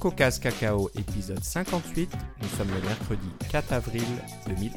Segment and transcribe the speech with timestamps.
[0.00, 2.10] CocoCast Cacao, épisode 58.
[2.40, 4.02] Nous sommes le mercredi 4 avril
[4.46, 4.72] 2011.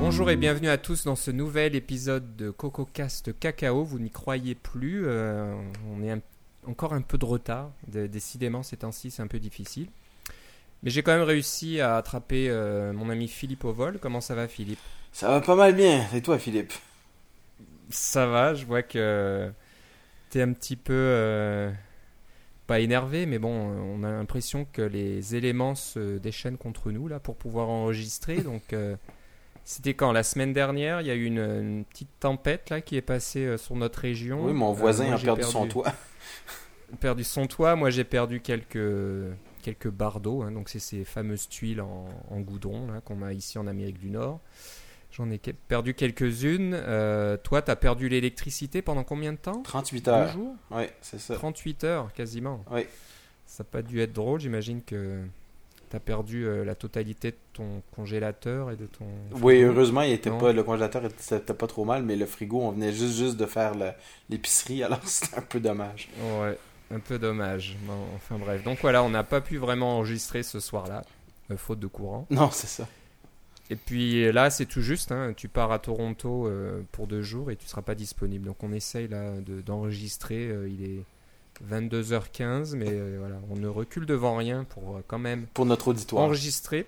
[0.00, 3.84] Bonjour et bienvenue à tous dans ce nouvel épisode de CocoCast Cacao.
[3.84, 5.54] Vous n'y croyez plus, euh,
[5.88, 6.20] on est
[6.66, 7.70] encore un peu de retard.
[7.86, 9.86] Décidément, ces temps-ci, c'est un peu difficile.
[10.82, 14.00] Mais j'ai quand même réussi à attraper euh, mon ami Philippe au vol.
[14.00, 14.80] Comment ça va, Philippe?
[15.16, 16.06] Ça va pas mal bien.
[16.14, 16.74] Et toi, Philippe
[17.88, 19.50] Ça va, je vois que
[20.28, 21.72] t'es un petit peu euh,
[22.66, 27.18] pas énervé, mais bon, on a l'impression que les éléments se déchaînent contre nous là
[27.18, 28.36] pour pouvoir enregistrer.
[28.42, 28.94] Donc, euh,
[29.64, 32.98] c'était quand la semaine dernière, il y a eu une, une petite tempête là qui
[32.98, 34.44] est passée euh, sur notre région.
[34.44, 35.94] Oui, mon voisin moi, a j'ai perdu, son toit.
[37.00, 37.74] perdu son toit.
[37.74, 40.42] Moi, j'ai perdu quelques quelques bardeaux.
[40.42, 40.52] hein.
[40.52, 44.40] donc, c'est ces fameuses tuiles en, en goudron qu'on a ici en Amérique du Nord.
[45.16, 46.74] J'en ai perdu quelques-unes.
[46.74, 49.62] Euh, toi, tu as perdu l'électricité pendant combien de temps?
[49.62, 50.32] 38 Deux heures.
[50.32, 50.54] jours?
[50.70, 51.34] Oui, c'est ça.
[51.34, 52.62] 38 heures quasiment.
[52.70, 52.82] Oui.
[53.46, 54.40] Ça n'a pas dû être drôle.
[54.40, 55.22] J'imagine que
[55.88, 59.06] tu as perdu euh, la totalité de ton congélateur et de ton.
[59.40, 59.70] Oui, frigo.
[59.72, 60.38] heureusement, il était Non.
[60.38, 63.36] pas, le congélateur était, c'était pas trop mal, mais le frigo, on venait juste, juste
[63.38, 63.72] de faire
[64.28, 66.08] l'épicerie, alors c'était un peu dommage.
[66.40, 66.58] Ouais,
[66.94, 67.78] un peu dommage.
[67.86, 68.62] Bon, enfin bref.
[68.64, 71.04] Donc voilà, on n'a pas pu vraiment enregistrer ce soir-là,
[71.50, 72.26] euh, faute de courant.
[72.28, 72.86] Non, c'est ça.
[73.70, 75.10] Et puis là, c'est tout juste.
[75.12, 78.46] hein, tu pars à Toronto euh, pour deux jours et tu seras pas disponible.
[78.46, 80.48] Donc on essaye là de- d'enregistrer.
[80.48, 81.02] euh, il est
[81.70, 85.88] 22h15, mais euh, voilà, on ne recule devant rien pour euh, quand même Pour notre
[85.88, 86.22] auditoire.
[86.24, 86.86] enregistrer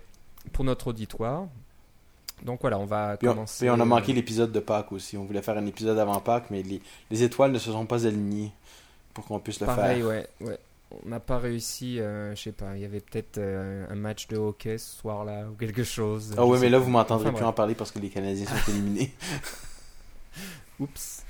[0.53, 1.47] pour notre auditoire.
[2.45, 3.65] Donc voilà, on va Puis on, commencer.
[3.67, 5.17] puis on a manqué euh, l'épisode de Pâques aussi.
[5.17, 8.07] On voulait faire un épisode avant Pâques, mais les, les étoiles ne se sont pas
[8.07, 8.53] alignées
[9.15, 10.07] pour qu'on puisse le Pareil, faire.
[10.07, 10.59] ouais, ouais.
[10.91, 14.27] On n'a pas réussi, euh, je sais pas, il y avait peut-être euh, un match
[14.29, 16.35] de hockey ce soir-là ou quelque chose.
[16.39, 16.85] Ah sais mais là, pas.
[16.85, 19.13] vous m'entendrez Enfin, plus en parler parce que les Canadiens sont éliminés.
[20.81, 21.25] Oups.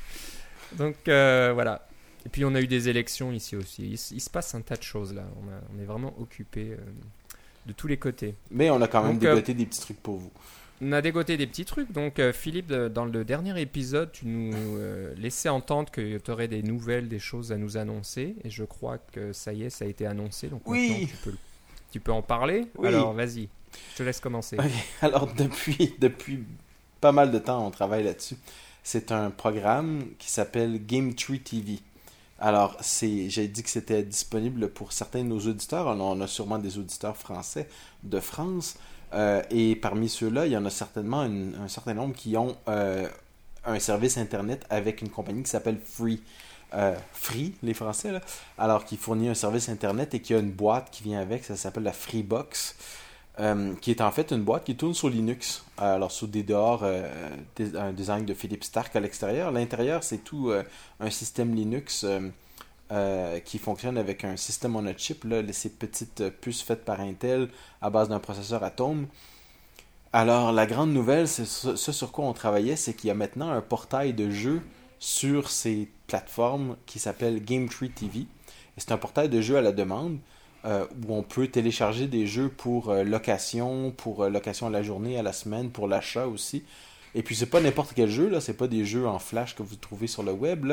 [0.77, 1.87] Donc euh, voilà.
[2.27, 3.89] Et puis on a eu des élections ici aussi.
[4.13, 5.25] Il, se passe un tas de choses là.
[5.43, 6.77] On, a- on est vraiment occupé euh,
[7.67, 8.35] de tous les côtés.
[8.51, 10.31] Mais on a quand même Donc, dégoté des petits trucs pour vous.
[10.81, 11.91] On a dégoté des petits trucs.
[11.93, 16.49] Donc euh, Philippe, dans le dernier épisode, tu nous euh, laissais entendre que tu aurais
[16.49, 18.37] des nouvelles, des choses à nous annoncer.
[18.45, 20.49] Et je crois que ça y est, ça a été annoncé.
[20.49, 20.91] Donc Oui.
[20.91, 21.37] maintenant, tu peux,
[21.93, 22.67] tu peux en parler.
[22.77, 22.89] Oui.
[22.89, 23.49] Alors vas-y,
[23.93, 24.57] je te laisse commencer.
[24.59, 24.71] Ok.
[25.03, 26.45] Alors, depuis, depuis
[27.01, 28.37] pas mal de temps, on travaille là-dessus.
[28.83, 31.81] C'est un programme qui s'appelle Game Tree TV.
[32.41, 35.89] Alors, j'ai dit que c'était disponible pour certains de nos auditeurs.
[35.89, 37.69] On a sûrement des auditeurs français
[38.05, 38.77] de France.
[39.15, 43.09] Euh, et parmi ceux-là, il y en a certainement un certain nombre qui ont euh,
[43.65, 46.23] un service Internet avec une compagnie qui s'appelle Free.
[46.75, 48.21] Euh, Free, les Français, là.
[48.59, 51.45] Alors, qui fournit un service Internet et qui a une boîte qui vient avec.
[51.45, 52.77] Ça s'appelle la Freebox.
[53.81, 55.65] Qui est en fait une boîte qui tourne sur Linux.
[55.77, 59.53] Alors, sous des dehors, un design de Philippe Stark à l'extérieur.
[59.53, 60.53] L'intérieur, c'est tout
[60.99, 62.05] un système Linux
[62.91, 67.49] euh, qui fonctionne avec un système on a chip, ces petites puces faites par Intel
[67.83, 69.07] à base d'un processeur Atom.
[70.13, 73.51] Alors, la grande nouvelle, c'est ce, sur quoi on travaillait, c'est qu'il y a maintenant
[73.51, 74.63] un portail de jeux
[74.99, 78.27] sur ces plateformes qui s'appelle Game Tree TV.
[78.79, 80.19] C'est un portail de jeux à la demande
[80.65, 85.19] euh, où on peut télécharger des jeux pour euh, location, pour location à la journée,
[85.19, 86.65] à la semaine, pour l'achat aussi.
[87.15, 89.63] Et puis c'est pas n'importe quel jeu là, c'est pas des jeux en flash que
[89.63, 90.73] vous trouvez sur le web.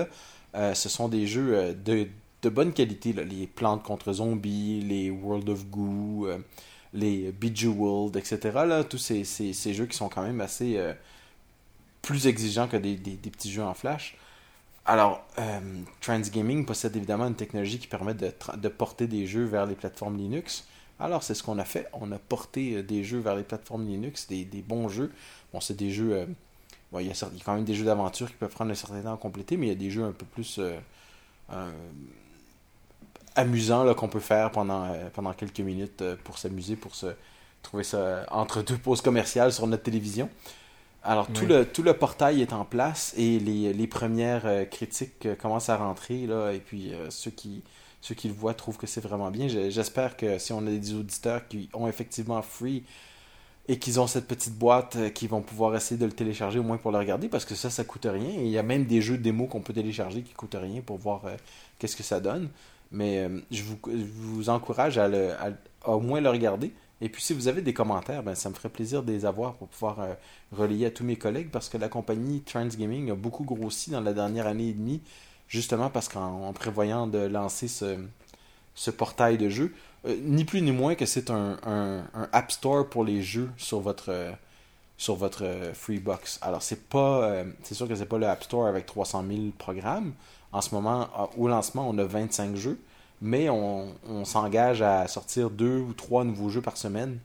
[0.56, 2.08] Euh, ce sont des jeux euh, de,
[2.42, 3.24] de bonne qualité là.
[3.24, 6.38] les plantes contre zombies, les World of Goo, euh,
[6.94, 8.40] les Bejeweled, etc.
[8.66, 10.94] Là, tous ces, ces, ces jeux qui sont quand même assez euh,
[12.02, 14.18] plus exigeants que des, des, des petits jeux en flash.
[14.86, 15.26] Alors,
[16.02, 20.16] Transgaming possède évidemment une technologie qui permet de, de porter des jeux vers les plateformes
[20.16, 20.68] Linux.
[21.00, 21.88] Alors, c'est ce qu'on a fait.
[21.94, 25.12] On a porté des jeux vers les plateformes Linux, des, des bons jeux.
[25.52, 26.28] Bon, c'est des jeux.
[26.96, 29.14] Bon, il y, a, quand même des jeux d'aventure qui peuvent prendre un certain temps
[29.14, 30.78] à compléter, mais il y a des jeux un peu plus euh,
[31.52, 31.72] euh,
[33.36, 37.08] amusants qu'on peut faire pendant, euh, pendant quelques minutes pour s'amuser, pour se
[37.62, 40.30] trouver ça entre deux pauses commerciales sur notre télévision.
[41.04, 45.26] Alors, tout, le, tout le portail est en place et les, les premières euh, critiques
[45.28, 46.26] euh, commencent à rentrer.
[46.26, 47.62] Là, et puis, euh, ceux, qui,
[48.02, 49.48] ceux qui le voient trouvent que c'est vraiment bien.
[49.48, 52.84] Je- J'espère que si on a des auditeurs qui ont effectivement Free
[53.68, 56.64] et qu'ils ont cette petite boîte, euh, qui vont pouvoir essayer de le télécharger au
[56.64, 58.30] moins pour le regarder parce que ça, ça coûte rien.
[58.30, 60.98] Et il y a même des jeux démo qu'on peut télécharger qui coûtent rien pour
[60.98, 61.36] voir euh,
[61.80, 62.50] qu'est-ce que ça donne.
[62.92, 65.32] Mais euh, je, vous, encourage à, le,
[65.86, 66.72] au moins le regarder.
[67.02, 69.56] Et puis si vous avez des commentaires, ben, ça me ferait plaisir de les avoir
[69.56, 69.98] pour pouvoir
[70.54, 74.14] relayer à tous mes collègues parce que la compagnie Transgaming a beaucoup grossi dans la
[74.14, 75.02] dernière année et demie,
[75.50, 77.98] justement parce qu'en en prévoyant de lancer ce,
[78.76, 79.74] ce portail de jeux,
[80.06, 83.80] euh, ni plus ni moins que c'est un, un, App Store pour les jeux sur
[83.80, 84.32] votre, euh,
[84.98, 86.40] sur votre Freebox.
[86.42, 90.14] Alors, c'est pas, c'est sûr que c'est pas le App Store avec 300 000 programmes.
[90.52, 92.80] En ce moment, au lancement, on a 25 jeux,
[93.22, 97.20] mais on, on s'engage à sortir deux ou trois nouveaux jeux par semaine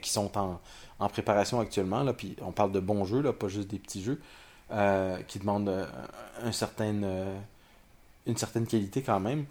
[0.00, 0.58] qui sont en,
[0.98, 2.02] en, préparation actuellement.
[2.02, 4.22] Là, puis on parle de bons jeux, là, pas juste des petits jeux,
[5.28, 5.86] qui demandent
[6.42, 7.06] une certaine
[8.66, 9.44] qualité quand même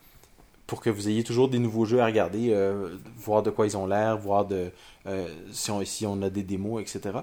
[0.67, 3.77] pour que vous ayez toujours des nouveaux jeux à regarder, euh, voir de quoi ils
[3.77, 4.71] ont l'air, voir de
[5.07, 7.19] euh, si, on, si on a des démos, etc.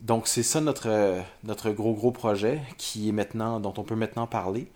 [0.00, 3.96] Donc c'est ça notre, euh, notre gros gros projet qui est maintenant dont on peut
[3.96, 4.68] maintenant parler.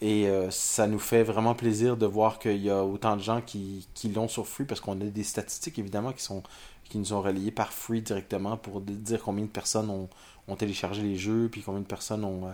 [0.00, 3.88] Et ça nous fait vraiment plaisir de voir qu'il y a autant de gens qui,
[3.94, 6.44] qui l'ont sur parce qu'on a des statistiques évidemment qui sont
[6.88, 10.08] qui nous ont relayés par Free directement pour dire combien de personnes ont,
[10.48, 12.50] ont téléchargé les jeux, puis combien de personnes ont,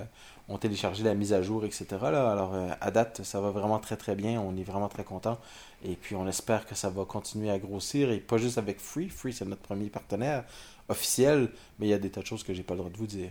[0.49, 1.87] ont téléchargé la mise à jour, etc.
[2.03, 2.31] Là.
[2.31, 4.41] Alors, euh, à date, ça va vraiment très très bien.
[4.41, 5.39] On est vraiment très content.
[5.85, 8.11] Et puis, on espère que ça va continuer à grossir.
[8.11, 9.09] Et pas juste avec Free.
[9.09, 10.45] Free, c'est notre premier partenaire
[10.89, 11.51] officiel.
[11.79, 13.07] Mais il y a des tas de choses que j'ai pas le droit de vous
[13.07, 13.31] dire.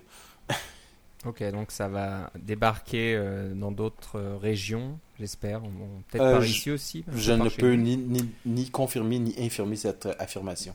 [1.26, 5.62] ok, donc ça va débarquer euh, dans d'autres euh, régions, j'espère.
[6.10, 7.06] Peut-être par ici aussi.
[7.14, 10.74] Je ne peux ni, ni, ni, confirmer ni infirmer cette affirmation.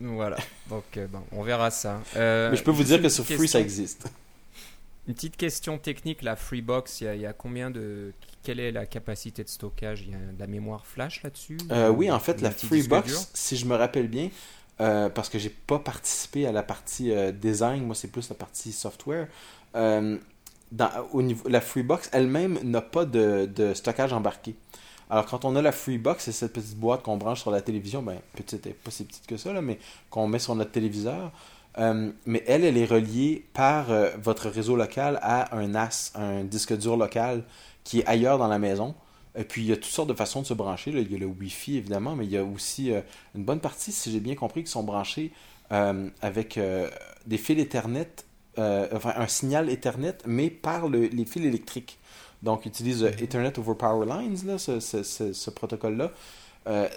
[0.00, 0.36] Voilà,
[0.68, 2.00] donc bon, on verra ça.
[2.14, 4.08] Mais je peux vous dire que sur Free, ça existe.
[5.08, 8.12] Une petite question technique, la Freebox, il y, a, combien de.
[8.42, 10.02] Quelle est la capacité de stockage?
[10.02, 11.58] Il y a de la mémoire flash là-dessus?
[11.70, 14.30] Euh, Oui, en fait, la Freebox, si je me rappelle bien,
[14.80, 18.34] euh, parce que j'ai pas participé à la partie euh, design, moi c'est plus la
[18.34, 19.28] partie software.
[20.72, 24.56] Dans, au niveau, la Freebox elle-même n'a pas de, de, stockage embarqué.
[25.08, 28.02] Alors quand on a la Freebox, c'est cette petite boîte qu'on branche sur la télévision,
[28.02, 29.78] ben petite, pas si petite que ça, là, mais
[30.10, 31.30] qu'on met sur notre téléviseur.
[31.78, 36.42] Euh, mais elle, elle est reliée par euh, votre réseau local à un NAS, un
[36.44, 37.44] disque dur local
[37.84, 38.94] qui est ailleurs dans la maison.
[39.38, 40.90] Et puis, il y a toutes sortes de façons de se brancher.
[40.90, 43.02] Il y a le Wi-Fi, évidemment, mais il y a aussi euh,
[43.34, 45.32] une bonne partie, si j'ai bien compris, qui sont branchés
[45.68, 46.60] avec
[47.26, 48.24] des fils Ethernet,
[48.56, 51.98] enfin, un signal Ethernet, mais par les fils électriques.
[52.42, 56.12] Donc, ils utilisent Ethernet over Power Lines, là, ce, protocole-là.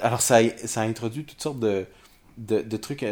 [0.02, 1.86] alors, ça, ça a introduit toutes sortes de,
[2.38, 3.04] de, de trucs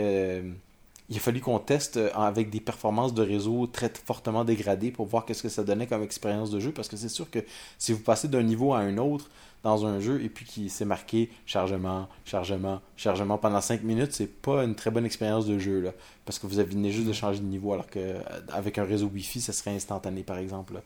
[1.10, 5.06] il a fallu qu'on teste euh, avec des performances de réseau très fortement dégradées pour
[5.06, 6.72] voir qu'est-ce que ça donnait comme expérience de jeu.
[6.72, 7.40] Parce que c'est sûr que
[7.78, 9.30] si vous passez d'un niveau à un autre
[9.64, 14.28] dans un jeu et puis qui s'est marqué chargement, chargement, chargement pendant 5 minutes, c'est
[14.28, 15.80] pas une très bonne expérience de jeu.
[15.80, 15.92] Là,
[16.26, 19.40] parce que vous venez juste de changer de niveau alors qu'avec euh, un réseau Wi-Fi,
[19.40, 20.76] ça serait instantané par exemple.
[20.76, 20.80] Euh,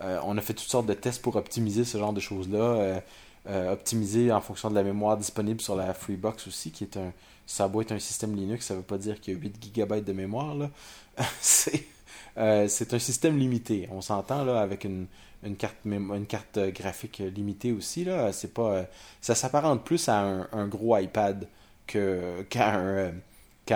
[0.00, 3.02] on a fait toutes sortes de tests pour optimiser ce genre de choses-là.
[3.70, 7.12] optimiser en fonction de la mémoire disponible sur la Freebox aussi, qui est un,
[7.48, 9.74] ça doit être un système Linux, ça ne veut pas dire qu'il y a 8
[9.74, 10.54] GB de mémoire.
[12.36, 13.88] Euh, c'est un système limité.
[13.90, 15.06] On s'entend là avec une,
[15.42, 18.04] une, carte, une carte graphique limitée aussi.
[18.04, 18.32] Là.
[18.32, 18.84] C'est pas, euh,
[19.20, 21.48] ça s'apparente plus à un, gros iPad
[21.86, 23.12] qu'à un,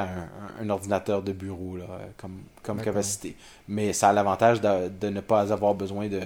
[0.00, 1.86] euh, un, ordinateur de bureau là,
[2.16, 3.36] comme, comme capacité.
[3.68, 6.20] Mais ça a l'avantage de, de, ne pas avoir besoin de,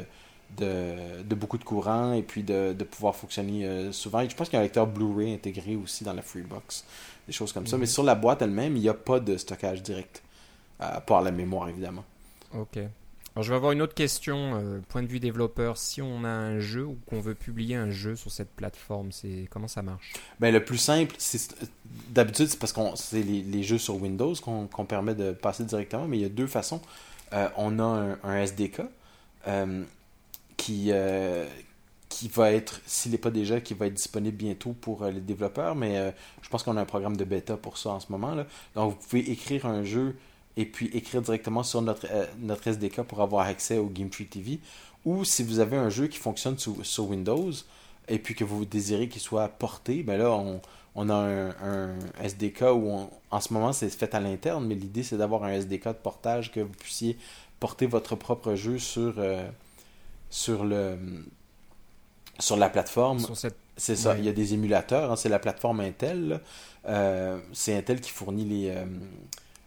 [0.57, 4.27] de, de, beaucoup de courant et puis de, de pouvoir fonctionner souvent.
[4.29, 6.85] je pense qu'il y a un lecteur Blu-ray intégré aussi dans la Freebox
[7.27, 7.77] des choses comme ça.
[7.77, 10.23] Mais sur la boîte elle-même, il n'y a pas de stockage direct,
[10.79, 12.05] à part la mémoire évidemment.
[12.55, 12.79] Ok.
[13.37, 15.77] Alors je vais avoir une autre question, euh, point de vue développeur.
[15.77, 19.47] Si on a un jeu ou qu'on veut publier un jeu sur cette plateforme, c'est
[19.51, 20.15] comment ça marche?
[20.41, 21.55] Ben, Le plus simple, c'est
[22.09, 26.17] d'habitude, c'est parce que c'est les, jeux sur Windows qu'on permet de passer directement, mais
[26.17, 26.81] il y a deux façons.
[27.35, 28.81] Euh, on a un, SDK
[29.49, 29.83] euh,
[30.57, 30.91] qui,
[32.09, 35.75] qui va être, s'il n'est pas déjà, qui va être disponible bientôt pour les développeurs,
[35.75, 38.35] mais je pense qu'on a un programme de bêta pour ça en ce moment.
[38.35, 38.47] Là.
[38.75, 40.17] Donc vous pouvez écrire un jeu
[40.57, 44.27] et puis écrire directement sur notre, euh, notre SDK pour avoir accès au Game Tree
[44.27, 44.61] TV.
[45.05, 47.53] Ou si vous avez un jeu qui fonctionne sur, Windows
[48.09, 50.61] et puis que vous désirez qu'il soit porté, ben là on,
[50.95, 55.17] on a un, SDK où en ce moment c'est fait à l'interne, mais l'idée c'est
[55.17, 57.17] d'avoir un SDK de portage que vous puissiez
[57.61, 59.15] porter votre propre jeu sur,
[60.31, 60.99] sur le
[62.39, 63.21] sur la plateforme.
[63.77, 66.41] C'est ça, il y a des émulateurs, hein, c'est la plateforme Intel.
[66.89, 68.75] Euh, c'est Intel qui fournit les,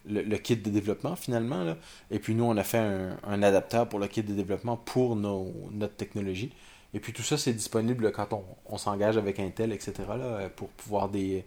[0.10, 1.64] euh, le, kit de développement finalement.
[1.64, 1.78] Là.
[2.12, 2.80] Et puis nous, on a fait
[3.24, 6.52] un, adapteur pour le kit de développement pour nos, notre technologie.
[6.94, 9.94] Et puis tout ça, c'est disponible quand on, on s'engage avec Intel, etc.
[10.18, 11.46] Là, pour pouvoir des,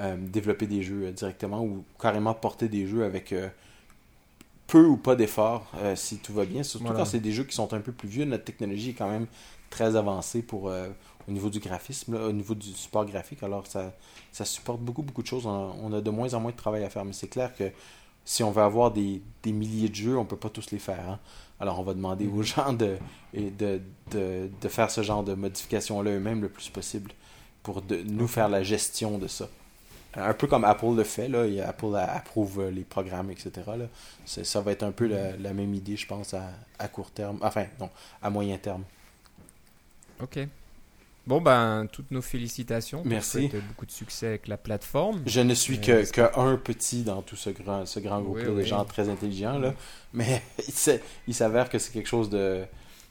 [0.00, 3.34] euh, développer des jeux directement ou carrément porter des jeux avec
[4.66, 6.62] peu ou pas d'efforts, si tout va bien.
[6.62, 9.10] Surtout quand c'est des jeux qui sont un peu plus vieux, notre technologie est quand
[9.10, 9.26] même
[9.70, 10.88] très avancé pour, euh,
[11.28, 13.42] au niveau du graphisme, au niveau du support graphique.
[13.42, 13.92] Alors, ça,
[14.32, 15.46] ça supporte beaucoup, beaucoup de choses.
[15.46, 17.04] On a de moins en moins de travail à faire.
[17.04, 17.70] Mais c'est clair que
[18.24, 20.78] si on veut avoir des, des milliers de jeux, on ne peut pas tous les
[20.78, 21.08] faire.
[21.08, 21.18] Hein.
[21.60, 22.42] Alors, on va demander aux mhm.
[22.42, 22.96] gens de,
[23.34, 27.12] de, de, de faire ce genre de modifications-là eux-mêmes le plus possible
[27.62, 29.48] pour de, nous faire la gestion de ça.
[30.14, 31.44] Un peu comme Apple le fait, là.
[31.68, 33.50] Apple approuve les programmes, etc.
[33.66, 33.86] Là.
[34.24, 37.38] Ça va être un peu la, la même idée, je pense, à, à, court terme.
[37.42, 37.90] Enfin, non,
[38.22, 38.84] à moyen terme.
[40.22, 40.38] Ok.
[41.26, 43.02] Bon, ben, toutes nos félicitations.
[43.04, 43.50] Merci.
[43.68, 45.20] beaucoup de succès avec la plateforme.
[45.26, 48.62] Je ne suis euh, que, un petit dans tout ce grand, ce grand groupe-là de
[48.62, 49.74] gens très intelligents, là.
[50.14, 50.42] Mais
[51.28, 52.64] il s'avère que c'est quelque chose de,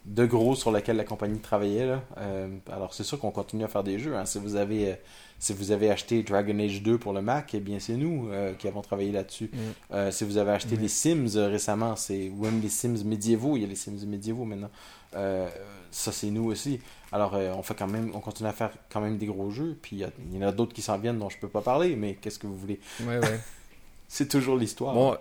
[0.08, 2.04] de gros sur lequel la compagnie travaillait, là.
[2.18, 4.16] Euh, alors, c'est sûr qu'on continue à faire des jeux.
[4.16, 4.26] Hein.
[4.26, 4.92] Si vous avez...
[4.92, 4.96] Euh,
[5.40, 8.68] si vous avez acheté Dragon Age 2 pour le Mac, eh bien c'est nous qui
[8.68, 9.52] avons travaillé là-dessus.
[9.54, 10.10] Mm.
[10.10, 13.64] si vous avez acheté les Sims récemment, c'est ou même les Sims médiévaux, il y
[13.64, 14.72] a les Sims médiévaux maintenant.
[15.12, 16.80] ça c'est nous aussi.
[17.12, 19.78] Alors, euh, on fait quand même, on continue à faire quand même des gros jeux.
[19.82, 22.16] Puis il y, en a d'autres qui s'en viennent dont je peux pas parler, mais
[22.16, 22.80] qu'est-ce que vous voulez?
[23.02, 23.40] Ouais, ouais.
[24.08, 24.94] c'est toujours l'histoire.
[24.94, 25.18] Bon,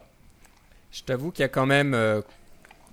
[0.90, 1.94] je t'avoue qu'il y a quand même,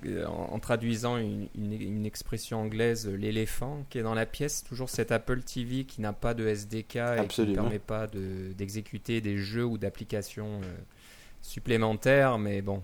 [0.06, 4.90] euh, en, traduisant une, une, expression anglaise, euh, l'éléphant qui est dans la pièce, toujours
[4.90, 9.38] cet Apple TV qui n'a pas de SDK et qui ne permet pas d'exécuter des
[9.38, 10.62] jeux ou d'applications
[11.42, 12.38] supplémentaires.
[12.38, 12.82] Mais bon,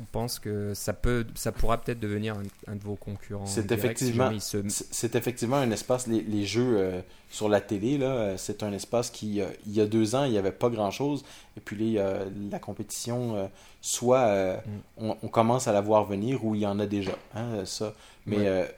[0.00, 2.36] on pense que ça peut, ça pourra peut-être devenir
[2.66, 3.46] un, de vos concurrents.
[3.46, 6.06] C'est effectivement, c'est effectivement un espace.
[6.06, 7.00] Les, jeux euh,
[7.30, 10.24] sur la télé là, euh, c'est un espace qui, euh, il y a deux ans,
[10.24, 11.24] il n'y avait pas grand chose,
[11.56, 13.50] et puis la compétition,
[13.80, 14.56] soit
[14.98, 15.10] mm.
[15.22, 17.94] on, commence à la voir venir, ou il y en a déjà, hein, ça.
[18.26, 18.68] Mais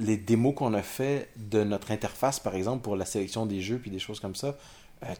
[0.00, 3.78] les démos qu'on a fait de notre interface, par exemple, pour la sélection des jeux
[3.78, 4.56] puis des choses comme ça,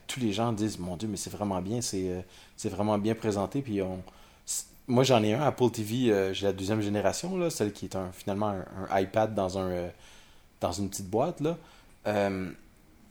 [0.07, 3.81] tous les gens disent, mon Dieu, mais c'est vraiment bien, c'est vraiment bien présenté, puis
[3.81, 4.03] on
[4.89, 7.95] moi, j'en ai un, Apple TV, euh, j'ai la deuxième génération, là, celle qui est
[7.95, 8.55] un, finalement
[8.91, 9.89] un, iPad dans, un, euh,
[10.61, 11.57] dans une petite boîte, là,
[12.07, 12.51] euh,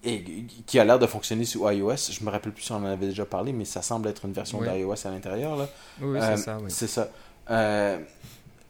[0.04, 0.24] et
[0.66, 2.12] qui a l'air de fonctionner sous iOS.
[2.12, 4.34] Je me rappelle plus si on en avait déjà parlé, mais ça semble être une
[4.34, 5.56] version d'iOS à l'intérieur.
[5.56, 5.70] Là.
[6.02, 6.58] Oui, c'est ça.
[6.62, 6.70] Oui.
[6.70, 7.10] C'est ça.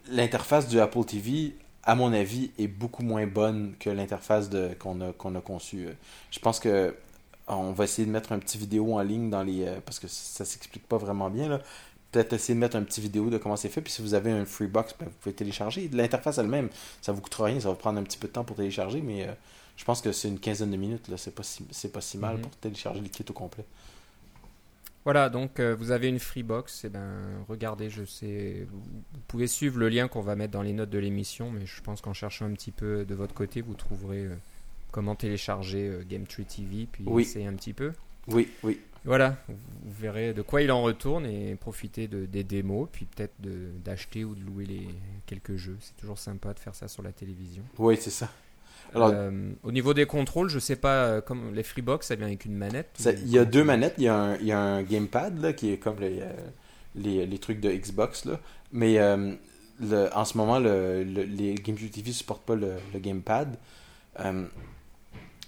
[0.09, 4.49] l'interface du Apple TV, à mon avis, est beaucoup moins bonne que l'interface
[4.79, 5.89] qu'on a, qu'on a conçue.
[6.31, 6.95] Je pense que
[7.49, 10.43] on va essayer de mettre un petit vidéo en ligne dans les parce que ça
[10.43, 11.61] s'explique pas vraiment bien là
[12.11, 13.81] peut-être essayer de mettre un petit vidéo de comment c'est fait.
[13.81, 15.89] Puis si vous avez un Freebox, ben, vous pouvez télécharger.
[15.91, 16.69] L'interface elle-même,
[17.01, 19.27] ça vous coûtera rien, ça va prendre un petit peu de temps pour télécharger, mais
[19.27, 19.33] euh,
[19.75, 21.07] je pense que c'est une quinzaine de minutes.
[21.09, 22.41] Là, c'est pas si, c'est pas si mal mhm.
[22.41, 23.65] pour télécharger le kit au complet.
[25.03, 27.09] Voilà, donc euh, vous avez une Freebox, et eh ben
[27.47, 28.81] regardez, je sais, vous,
[29.29, 32.01] pouvez suivre le lien qu'on va mettre dans les notes de l'émission, mais je pense
[32.01, 34.35] qu'en cherchant un petit peu de votre côté, vous trouverez euh,
[34.91, 37.21] comment télécharger Game Tree TV, puis oui.
[37.21, 37.93] essayer un petit peu.
[38.27, 38.79] Oui, oui.
[39.05, 39.55] Voilà, vous
[40.01, 43.35] verrez de quoi il en retourne et profiter de, des démos, puis peut-être
[43.83, 44.87] d'acheter ou de louer les,
[45.25, 45.77] quelques jeux.
[45.79, 47.63] C'est toujours sympa de faire ça sur la télévision.
[47.77, 48.29] Oui, c'est ça.
[48.93, 49.31] Alors, euh,
[49.63, 52.55] au niveau des contrôles, je sais pas, euh, comme les Freebox, ça vient avec une
[52.55, 53.95] manette Il y a deux manettes.
[53.97, 56.31] Il y a un, il y a un gamepad là, qui est comme les, euh,
[56.95, 58.25] les, les, trucs de Xbox.
[58.25, 58.39] Là.
[58.71, 63.57] Mais le, en ce moment, le, les GameCube TV ne supportent pas le, gamepad.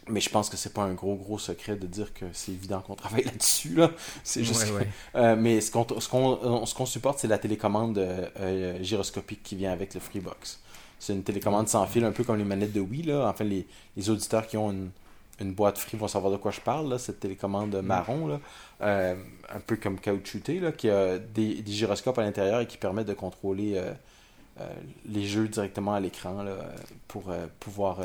[0.10, 2.82] Mais je pense que c'est pas un gros, gros secret de dire que c'est évident
[2.82, 3.75] qu'on travaille là-dessus.
[3.75, 3.92] Là.
[4.24, 4.68] C'est juste.
[5.16, 9.94] Euh, mais ce qu'on ce qu'on supporte, c'est la télécommande euh, gyroscopique qui vient avec
[9.94, 10.60] le Freebox.
[11.00, 13.04] C'est une télécommande sans fil, un peu comme les manettes de Wii.
[13.04, 13.28] Là.
[13.30, 14.89] Enfin, les, les auditeurs qui ont une,
[15.39, 16.89] une, boîte Free vont savoir de quoi je parle.
[16.89, 16.98] Là.
[16.98, 17.82] Cette télécommande mm.
[17.82, 18.39] marron, là.
[18.82, 19.16] Euh,
[19.54, 23.04] un peu comme caoutchouté, là, qui a des, des gyroscopes à l'intérieur et qui permet
[23.04, 23.82] de contrôler
[25.06, 26.44] les jeux directement à l'écran
[27.08, 28.00] pour pouvoir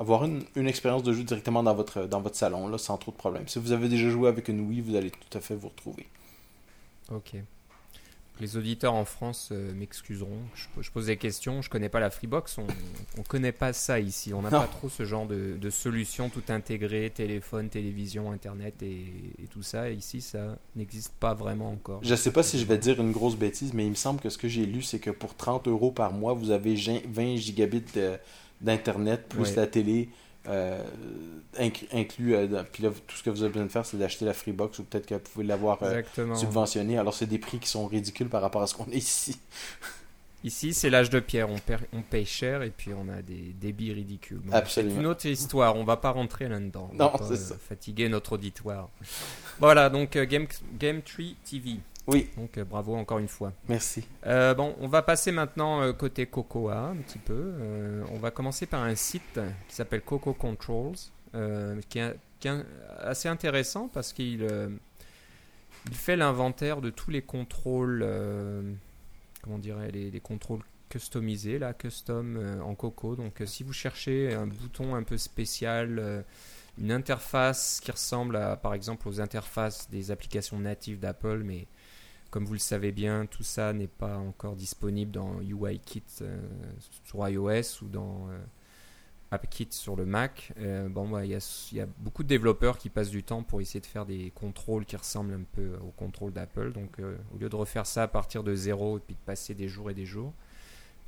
[0.00, 3.12] avoir une, une expérience de jeu directement dans votre, dans votre salon, là, sans trop
[3.12, 3.46] de problèmes.
[3.46, 6.06] Si vous avez déjà joué avec une Wii, vous allez tout à fait vous retrouver.
[7.12, 7.34] Ok.
[8.40, 10.38] Les auditeurs en France euh, m'excuseront.
[10.80, 11.60] Je, pose des questions.
[11.60, 12.56] Je connais pas la Freebox.
[12.56, 12.66] On,
[13.18, 14.32] on connaît pas ça ici.
[14.32, 19.12] On n'a pas trop ce genre de, de solution tout intégrée, téléphone, télévision, internet et,
[19.50, 19.90] tout ça.
[19.90, 22.00] Ici, ça n'existe pas vraiment encore.
[22.02, 24.30] Je sais pas si je vais dire une grosse bêtise, mais il me semble que
[24.30, 27.84] ce que j'ai lu, c'est que pour 30 euros par mois, vous avez 20 gigabits
[27.94, 28.16] de,
[28.60, 30.08] d'Internet, plus la télé,
[30.48, 30.82] euh,
[31.92, 32.34] inclus.
[32.34, 34.78] Euh, puis là, tout ce que vous avez besoin de faire, c'est d'acheter la Freebox
[34.78, 36.02] ou peut-être que vous pouvez l'avoir euh,
[36.34, 36.98] subventionné.
[36.98, 39.38] Alors, c'est des prix qui sont ridicules par rapport à ce qu'on a ici.
[40.42, 41.50] Ici, c'est l'âge de pierre.
[41.50, 41.56] On,
[41.92, 44.40] on, paye cher et puis on a des débits ridicules.
[44.50, 44.94] Absolument.
[44.94, 45.76] C'est une autre histoire.
[45.76, 46.90] On va pas rentrer là-dedans.
[46.94, 47.56] Non, c'est ça.
[47.68, 48.88] Fatiguer notre auditoire.
[49.58, 50.46] voilà, donc Game,
[50.78, 51.76] Game Tree TV.
[52.10, 52.28] Oui.
[52.36, 53.52] Donc euh, bravo encore une fois.
[53.68, 54.06] Merci.
[54.26, 57.52] Euh, bon, on va passer maintenant euh, côté Cocoa un petit peu.
[58.12, 60.96] on va commencer par un site qui s'appelle Coco Controls,
[61.88, 62.16] qui est,
[62.98, 64.48] assez intéressant parce qu'il
[65.86, 68.06] il fait l'inventaire de tous les contrôles,
[69.42, 73.14] comment dirait, les, les, contrôles customisés, là, custom en Coco.
[73.14, 76.24] Donc si vous cherchez un bouton un peu spécial
[76.78, 81.66] une interface qui ressemble à, par exemple aux interfaces des applications natives d'Apple, mais
[82.30, 86.40] comme vous le savez bien, tout ça n'est pas encore disponible dans UIKit euh,
[87.04, 88.28] sur iOS ou dans,
[89.30, 90.52] AppKit sur le Mac.
[90.58, 93.80] Euh, bon, bah, il y, a, beaucoup de développeurs qui passent du temps pour essayer
[93.80, 96.72] de faire des contrôles qui ressemblent un peu aux contrôles d'Apple.
[96.72, 99.54] Donc, euh, au lieu de refaire ça à partir de zéro et puis de passer
[99.54, 100.32] des jours et des jours,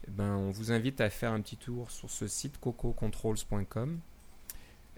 [0.06, 3.98] eh ben, on vous invite à faire un petit tour sur ce site cococontrols.com.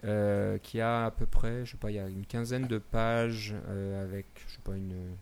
[0.03, 2.77] Euh, qui a à peu près, je sais pas, il y a une quinzaine de
[2.77, 3.55] pages
[4.03, 5.15] avec, je sais pas, une,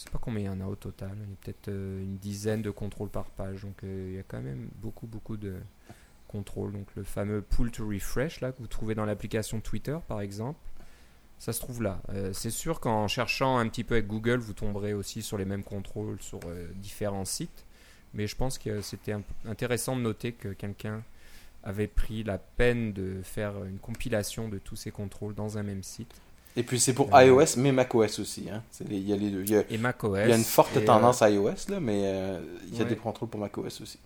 [0.00, 1.12] sais pas combien il y en a au total.
[1.14, 3.62] Il y a peut-être une dizaine de contrôles par page.
[3.62, 5.56] Donc il y a quand même beaucoup, beaucoup de,
[6.30, 10.20] contrôle, donc le fameux pull to refresh là que vous trouvez dans l'application Twitter par
[10.20, 10.60] exemple.
[11.38, 12.00] Ça se trouve là.
[12.10, 15.46] Euh, c'est sûr qu'en cherchant un petit peu avec Google, vous tomberez aussi sur les
[15.46, 17.64] mêmes contrôles sur euh, différents sites.
[18.12, 19.14] Mais je pense que c'était
[19.44, 21.02] intéressant de noter que quelqu'un
[21.64, 25.82] avait pris la peine de faire une compilation de tous ces contrôles dans un même
[25.82, 26.20] site.
[26.56, 28.48] Et puis c'est pour euh, iOS, mais macOS aussi.
[28.50, 28.62] Hein.
[28.88, 29.42] Il y a les deux.
[29.42, 30.18] Il y a, et macOS.
[30.24, 32.00] Il y a une forte tendance iOS, là, mais
[32.68, 33.98] il y a des contrôles pour macOS aussi.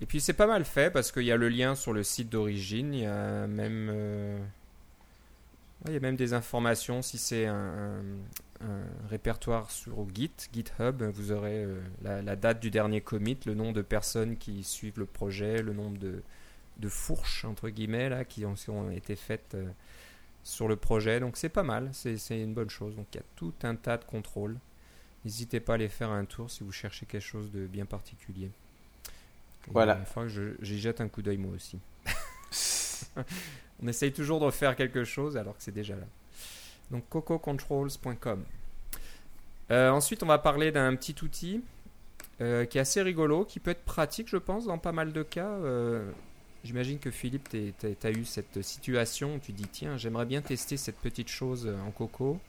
[0.00, 2.28] Et puis c'est pas mal fait parce qu'il y a le lien sur le site
[2.28, 4.38] d'origine, il y a même, euh,
[5.86, 8.02] il y a même des informations si c'est un,
[9.10, 13.82] répertoire sur Git, GitHub, vous aurez euh, la, date du dernier commit, le nombre de
[13.82, 16.22] personnes qui suivent le projet, le nombre de,
[16.78, 19.66] de fourches entre guillemets là qui ont, ont été faites euh,
[20.44, 21.18] sur le projet.
[21.18, 22.94] Donc c'est pas mal, c'est une bonne chose.
[22.94, 24.58] Donc il y a tout un tas de contrôles.
[25.24, 28.50] N'hésitez pas à aller faire un tour si vous cherchez quelque chose de bien particulier.
[29.68, 29.98] Voilà.
[30.00, 31.80] Il faudra que j'y jette un coup d'œil moi aussi.
[33.82, 36.06] On essaye toujours de refaire quelque chose alors que c'est déjà là.
[36.90, 38.44] Donc cococontrols.com.
[39.70, 41.62] Euh, ensuite, on va parler d'un petit outil
[42.40, 45.22] euh, qui est assez rigolo, qui peut être pratique, je pense, dans pas mal de
[45.22, 45.48] cas.
[45.48, 46.10] Euh,
[46.64, 50.76] j'imagine que Philippe, tu as eu cette situation où tu dis tiens, j'aimerais bien tester
[50.76, 52.40] cette petite chose en Coco.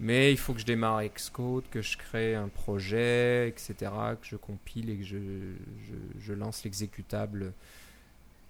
[0.00, 3.74] Mais il faut que je démarre Xcode, que je crée un projet, etc.,
[4.20, 5.18] que je compile et que je,
[6.20, 7.52] je, lance l'exécutable,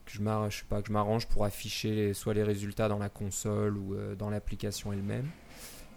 [0.04, 4.92] que je m'arrange pour afficher soit les résultats dans la console ou euh, dans l'application
[4.92, 5.26] elle-même.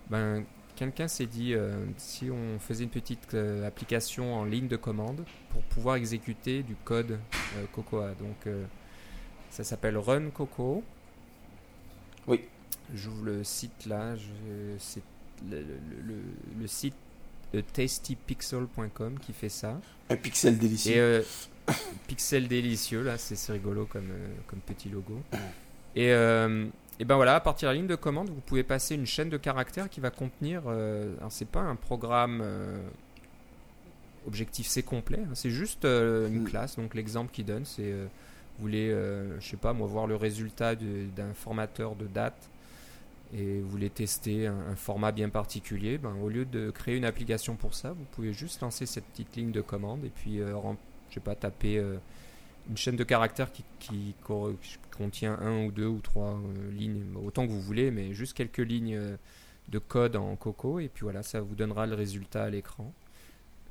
[0.10, 0.46] Ben,
[0.78, 5.26] quelqu'un s'est dit euh, si on faisait une petite euh, application en ligne de commande
[5.50, 7.20] pour pouvoir exécuter du code
[7.74, 8.14] Cocoa.
[8.16, 8.48] Donc
[9.52, 10.84] ça s'appelle Run Coco.
[12.28, 12.42] Oui.
[12.96, 14.16] J'ouvre le site là,
[14.80, 15.04] c'est
[15.50, 15.64] le,
[16.60, 16.96] le, site
[17.74, 19.80] tastypixel.com qui fait ça.
[20.10, 20.94] Un pixel délicieux.
[20.94, 21.22] Et, euh,
[22.08, 25.22] pixel délicieux, là, c'est rigolo comme, euh, comme petit logo.
[25.96, 26.68] Et, euh,
[27.00, 29.30] et ben voilà, à partir de la ligne de commande, vous pouvez passer une chaîne
[29.30, 30.68] de caractères qui va contenir.
[30.68, 32.44] alors, c'est pas un programme
[34.28, 36.46] objectif C complet, hein, c'est juste une mm.
[36.46, 36.76] classe.
[36.76, 37.94] Donc, l'exemple qu'il donne, c'est
[38.62, 38.90] voulez,
[39.40, 42.50] je sais pas, moi, voir le résultat d'un formateur de date
[43.34, 47.56] et vous voulez tester un, format bien particulier, ben, au lieu de créer une application
[47.56, 50.54] pour ça, vous pouvez juste lancer cette petite ligne de commande et puis, euh,
[51.10, 51.98] je sais pas, taper euh,
[52.70, 54.16] une chaîne de caractères qui,
[54.98, 58.58] contient un ou deux ou trois euh, lignes, autant que vous voulez, mais juste quelques
[58.58, 59.00] lignes
[59.70, 62.94] de code en Coco et puis voilà, ça vous donnera le résultat à l'écran.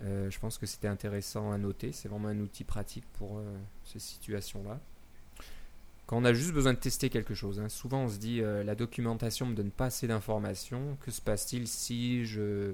[0.03, 3.43] Je pense que c'était intéressant à noter, c'est vraiment un outil pratique pour
[3.85, 4.81] ces situations-là
[6.11, 7.61] quand on a juste besoin de tester quelque chose.
[7.61, 7.69] Hein.
[7.69, 10.99] Souvent, on se dit euh, la documentation me donne pas assez d'informations.
[11.05, 12.73] Que se passe-t-il si je,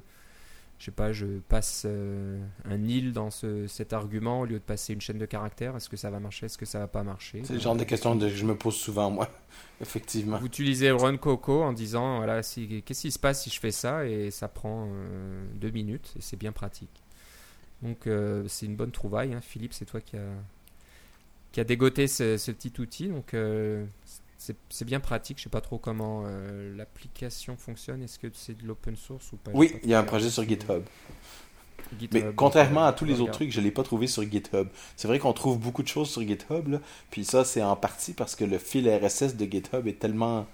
[0.78, 4.64] je sais pas, je passe euh, un nil dans ce, cet argument au lieu de
[4.64, 5.76] passer une chaîne de caractères?
[5.76, 6.46] Est-ce que ça va marcher?
[6.46, 7.42] Est-ce que ça va pas marcher?
[7.44, 9.28] C'est le genre de questions que je me pose souvent moi.
[9.82, 10.38] Effectivement.
[10.38, 13.70] Vous utilisez Run Coco en disant voilà, si, qu'est-ce qui se passe si je fais
[13.70, 14.06] ça?
[14.06, 17.02] Et ça prend euh, deux minutes et c'est bien pratique.
[17.82, 18.08] Donc
[18.48, 19.34] c'est une bonne trouvaille.
[19.34, 19.40] Hein.
[19.40, 20.16] Philippe, c'est toi qui
[21.60, 23.08] a dégoté ce, petit outil.
[23.08, 23.84] Donc euh,
[24.68, 25.38] c'est bien pratique.
[25.38, 28.02] Je sais pas trop comment euh, l'application fonctionne.
[28.02, 29.50] Est-ce que c'est de l'open source ou pas?
[29.54, 30.82] Oui, il y a un projet sur GitHub.
[32.12, 34.66] Mais contrairement à tous les autres trucs, je ne l'ai pas trouvé sur GitHub.
[34.96, 36.78] C'est vrai qu'on trouve beaucoup de choses sur GitHub,
[37.10, 40.46] puis ça, c'est en partie parce que le fil RSS de GitHub est tellement,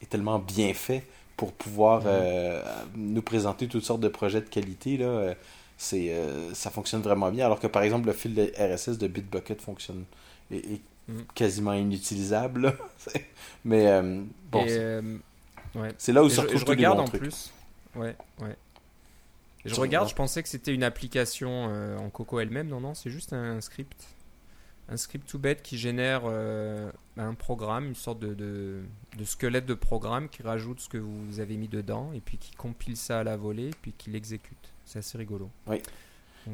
[0.00, 1.06] est tellement bien fait
[1.36, 2.08] pour pouvoir mhm.
[2.08, 2.62] euh,
[2.96, 4.96] nous présenter toutes sortes de projets de qualité.
[4.96, 5.34] Là.
[5.82, 6.14] C'est,
[6.54, 10.04] ça fonctionne vraiment bien, alors que par exemple, le fil RSS de Bitbucket fonctionne
[10.52, 11.20] est, mm.
[11.34, 12.76] quasiment inutilisable.
[13.64, 15.18] Mais euh, bon, euh,
[15.98, 17.52] c'est là où ça se je, regarde en plus.
[17.94, 18.56] Ouais, ouais.
[19.64, 22.68] je regarde, je pensais que c'était une application euh, en Coco elle-même.
[22.68, 24.06] Non, non, c'est juste un script.
[24.88, 28.82] Un script tout bête qui génère un programme, une sorte de, de,
[29.16, 32.52] de, squelette de programme qui rajoute ce que vous avez mis dedans et puis qui
[32.56, 34.71] compile ça à la volée et puis qui l'exécute.
[34.84, 35.50] C'est assez rigolo.
[35.66, 35.82] Oui.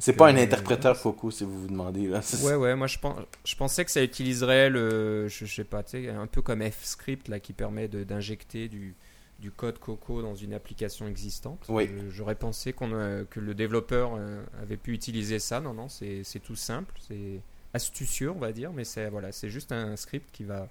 [0.00, 2.08] C'est pas un euh, interpréteur Foco, si vous vous demandez.
[2.08, 2.20] Là.
[2.42, 6.26] Ouais, ouais, moi je, pense, je pensais que ça utiliserait le, je, sais pas, un
[6.26, 8.94] peu comme F-Script là, qui permet d'injecter du,
[9.38, 11.64] du code Coco dans une application existante.
[11.68, 11.88] Oui.
[12.10, 12.90] J'aurais pensé qu'on
[13.30, 15.60] que le développeur euh, avait pu utiliser ça.
[15.60, 16.94] Non, non, c'est tout simple.
[17.06, 17.40] C'est
[17.72, 20.68] astucieux, on va dire, mais c'est voilà, c'est juste un script qui va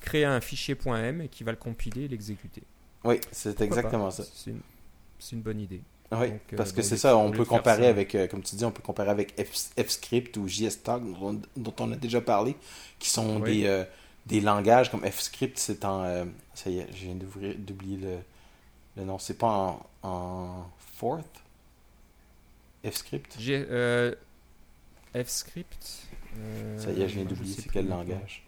[0.00, 2.62] créer un fichier .m et qui va le compiler et l'exécuter.
[3.04, 4.24] Oui, c'est exactement ça.
[4.24, 4.60] C'est une,
[5.32, 5.82] une, bonne idée.
[6.12, 8.82] Oui, Donc, parce que c'est ça, on peut comparer avec, comme tu dis, on peut
[8.82, 12.56] comparer avec F-Script ou JSTalk, dont, dont, on a déjà parlé,
[12.98, 13.84] qui sont des,
[14.26, 16.26] des langages comme F-Script, c'est en.
[16.54, 18.16] ça y est, je viens d'oublier le,
[18.96, 19.18] le nom.
[19.18, 21.24] C'est pas en, en fourth?
[22.84, 23.36] F-Script?
[23.48, 24.14] Euh,
[25.14, 26.02] F-Script
[26.38, 28.44] euh, Ça y est, je viens d'oublier c'est quel langage.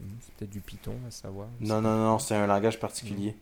[0.00, 1.48] Hmm, c'est peut-être du Python, à savoir.
[1.60, 3.34] Non, non, non, c'est un langage particulier.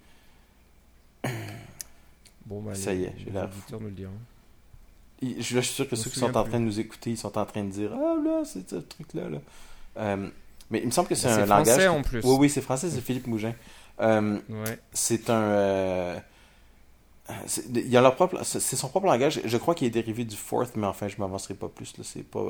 [2.47, 3.49] Bon, bah, ça y est, j'ai l'air.
[3.73, 4.11] nous le dire.
[5.23, 7.47] Je, suis sûr que ceux qui sont en train de nous écouter, ils sont en
[7.47, 9.31] train de dire Ah là, c'est ce truc-là.
[9.31, 9.39] Là.
[9.97, 10.29] Euh,
[10.71, 11.67] mais il me semble que c'est un langage.
[11.67, 12.21] C'est français en plus.
[12.25, 13.55] Oui, oui, c'est français, c'est Philippe Mougin.
[14.01, 14.79] Euh, ouais.
[14.93, 15.41] C'est un.
[15.41, 16.19] Euh,
[17.75, 19.41] il a leur propre, c'est son propre langage.
[19.43, 21.95] Je crois qu'il est dérivé du Fourth, mais enfin, je m'avancerai pas plus.
[22.03, 22.45] C'est pas,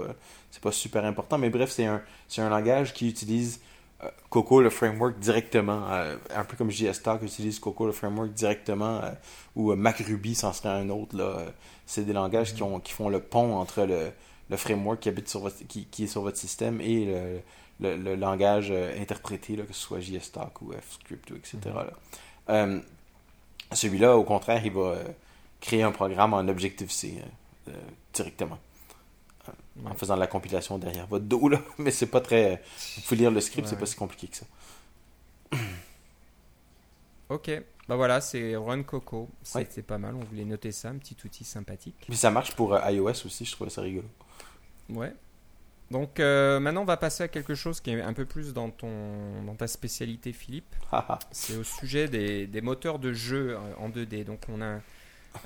[0.51, 1.39] c'est pas super important.
[1.39, 3.61] Mais bref, c'est un, c'est un langage qui utilise
[4.31, 9.01] Coco le framework directement, un peu comme JSTalk utilise Coco le framework directement,
[9.55, 11.45] ou MacRuby, c'en serait un autre là.
[11.87, 14.11] c'est des langages qui ont, qui font le pont entre le,
[14.51, 17.41] le framework qui habite sur votre, qui, qui est sur votre système et le,
[17.81, 21.59] le, langage euh, interprété, là, que ce soit JSTalk ou FScript, etc.
[21.65, 21.91] Mhm.
[22.51, 22.81] Euh,
[23.73, 25.05] celui-là, au contraire, il va euh,
[25.61, 27.23] créer un programme en Objective-C
[28.13, 28.59] directement.
[29.85, 31.61] En faisant la compilation derrière votre dos, là.
[31.79, 32.63] Mais c'est pas très.
[32.97, 34.47] Vous pouvez lire le script, c'est pas si compliqué que ça.
[37.31, 37.51] Ok,
[37.89, 39.31] bah voilà, c'est Run Coco.
[39.43, 41.97] C'est pas mal, on voulait noter ça, un petit outil sympathique.
[42.07, 44.07] Puis ça marche pour iOS aussi, je trouve ça rigolo.
[44.91, 45.15] Ouais,
[45.91, 48.71] donc euh, maintenant, on va passer à quelque chose qui est un peu plus dans,
[48.71, 50.75] ton, dans ta spécialité, Philippe.
[51.31, 54.25] C'est au sujet des, des, moteurs de jeu euh, en 2D.
[54.25, 54.81] Donc on a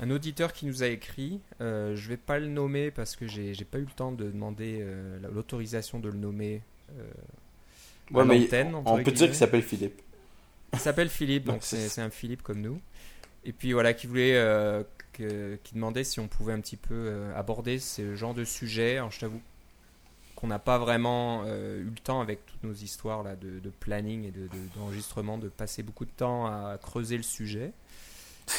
[0.01, 1.41] un auditeur qui nous a écrit.
[1.61, 4.79] Euh, je vais pas le nommer parce que j'ai pas eu le temps de demander
[4.81, 6.63] euh, l'autorisation de le nommer.
[8.11, 10.01] Ouais, mais on peut dire qu'il s'appelle Philippe.
[10.73, 12.81] Il s'appelle Philippe, donc c'est un Philippe comme nous.
[13.45, 18.15] Et puis voilà, qui voulait, qui demandait si on pouvait un petit peu aborder ce
[18.17, 18.97] genre de sujet.
[18.97, 19.41] Alors je t'avoue
[20.39, 24.25] qu'on n'a pas vraiment euh, eu le temps avec toutes nos histoires là, de, planning
[24.25, 24.33] et
[24.77, 27.73] d'enregistrement de, passer beaucoup de temps à creuser le sujet.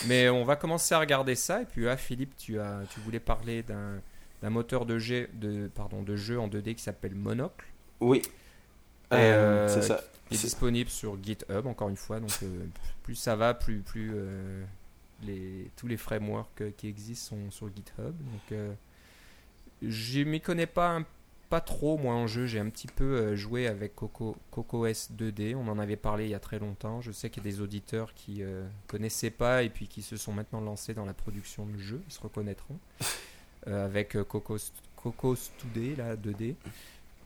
[0.07, 1.61] Mais on va commencer à regarder ça.
[1.61, 6.01] Et puis là, Philippe, tu, as, tu voulais parler d'un moteur de jeu, de, pardon,
[6.01, 7.65] de jeu en 2D qui s'appelle Monocle.
[7.99, 8.21] Oui.
[9.11, 10.01] Euh, c'est ça.
[10.29, 12.19] Il est, disponible sur GitHub, encore une fois.
[12.19, 12.65] Donc, euh,
[13.03, 14.13] plus ça va, plus, plus
[15.23, 18.15] les, tous les frameworks qui existent sont sur GitHub.
[18.15, 18.59] Donc,
[19.81, 21.05] je m'y connais pas un
[21.49, 22.45] pas trop moi en jeu.
[22.45, 25.55] J'ai un petit peu euh, joué avec Coco, CocoS 2D.
[25.55, 27.01] On en avait parlé il y a très longtemps.
[27.01, 30.15] Je sais qu'il y a des auditeurs qui euh, connaissaient pas et puis qui se
[30.15, 32.01] sont maintenant lancés dans la production de jeux.
[32.07, 32.77] Ils se reconnaîtront
[33.67, 36.55] euh, avec Cocos, Cocos 2D là 2D.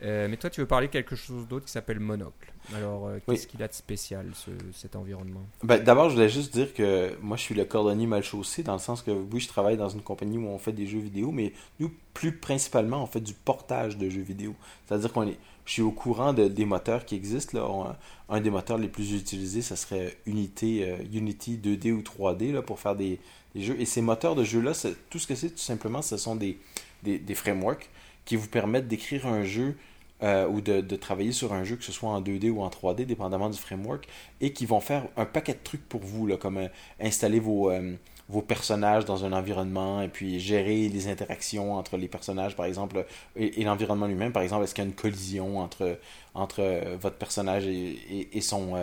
[0.04, 2.52] Euh, mais toi, tu veux parler quelque chose d'autre qui s'appelle Monocle.
[2.76, 4.26] Alors, euh, qu'est-ce qu'il a de spécial,
[4.74, 5.42] cet environnement?
[5.64, 8.74] Ben, D'abord, je voulais juste dire que moi, je suis le cordonnier mal chaussé, dans
[8.74, 11.32] le sens que oui, je travaille dans une compagnie où on fait des jeux vidéo,
[11.32, 14.56] mais nous, plus principalement, on fait du portage de jeux vidéo.
[14.86, 17.58] C'est-à-dire qu'on est, je suis au courant de, des moteurs qui existent.
[17.58, 17.98] Là.
[18.30, 22.62] un des moteurs les plus utilisés, ça serait Unity, euh, Unity 2D ou 3D là,
[22.62, 23.20] pour faire des,
[23.56, 23.80] jeux.
[23.80, 24.74] Et ces moteurs de jeux-là,
[25.10, 26.60] tout ce que c'est, tout simplement, ce sont des,
[27.04, 27.90] des, des frameworks
[28.26, 29.76] qui vous permettent d'écrire un jeu
[30.24, 32.70] euh, ou de, de, travailler sur un jeu, que ce soit en 2D ou en
[32.70, 34.08] 3D, dépendamment du framework,
[34.40, 36.68] et qui vont faire un paquet de trucs pour vous, là, comme euh,
[37.02, 37.94] installer vos, euh,
[38.30, 43.06] vos personnages dans un environnement, et puis gérer les interactions entre les personnages, par exemple,
[43.36, 44.32] et, l'environnement lui-même.
[44.32, 46.00] Par exemple, est-ce qu'il y a une collision entre,
[46.34, 48.78] entre votre personnage et, et son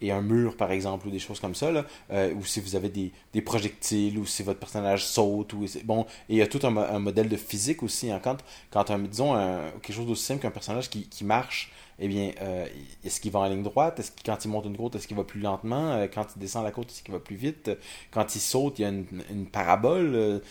[0.00, 2.76] et un mur, par exemple, ou des choses comme ça, là, euh, ou si vous
[2.76, 6.46] avez des, des, projectiles, ou si votre personnage saute, ou bon, et il y a
[6.46, 8.10] tout un, modèle de physique aussi.
[8.10, 8.38] Hein, quand,
[8.70, 9.34] quand disons,
[9.82, 12.66] quelque chose d'aussi simple qu'un personnage qui, marche, eh bien, euh,
[13.04, 14.00] est-ce qu'il va en ligne droite?
[14.00, 15.92] Est-ce quand il monte une côte, est-ce qu'il va plus lentement?
[15.92, 17.70] Euh, quand il descend la côte, est-ce qu'il va plus vite?
[18.10, 20.42] Quand il saute, il y a une, parabole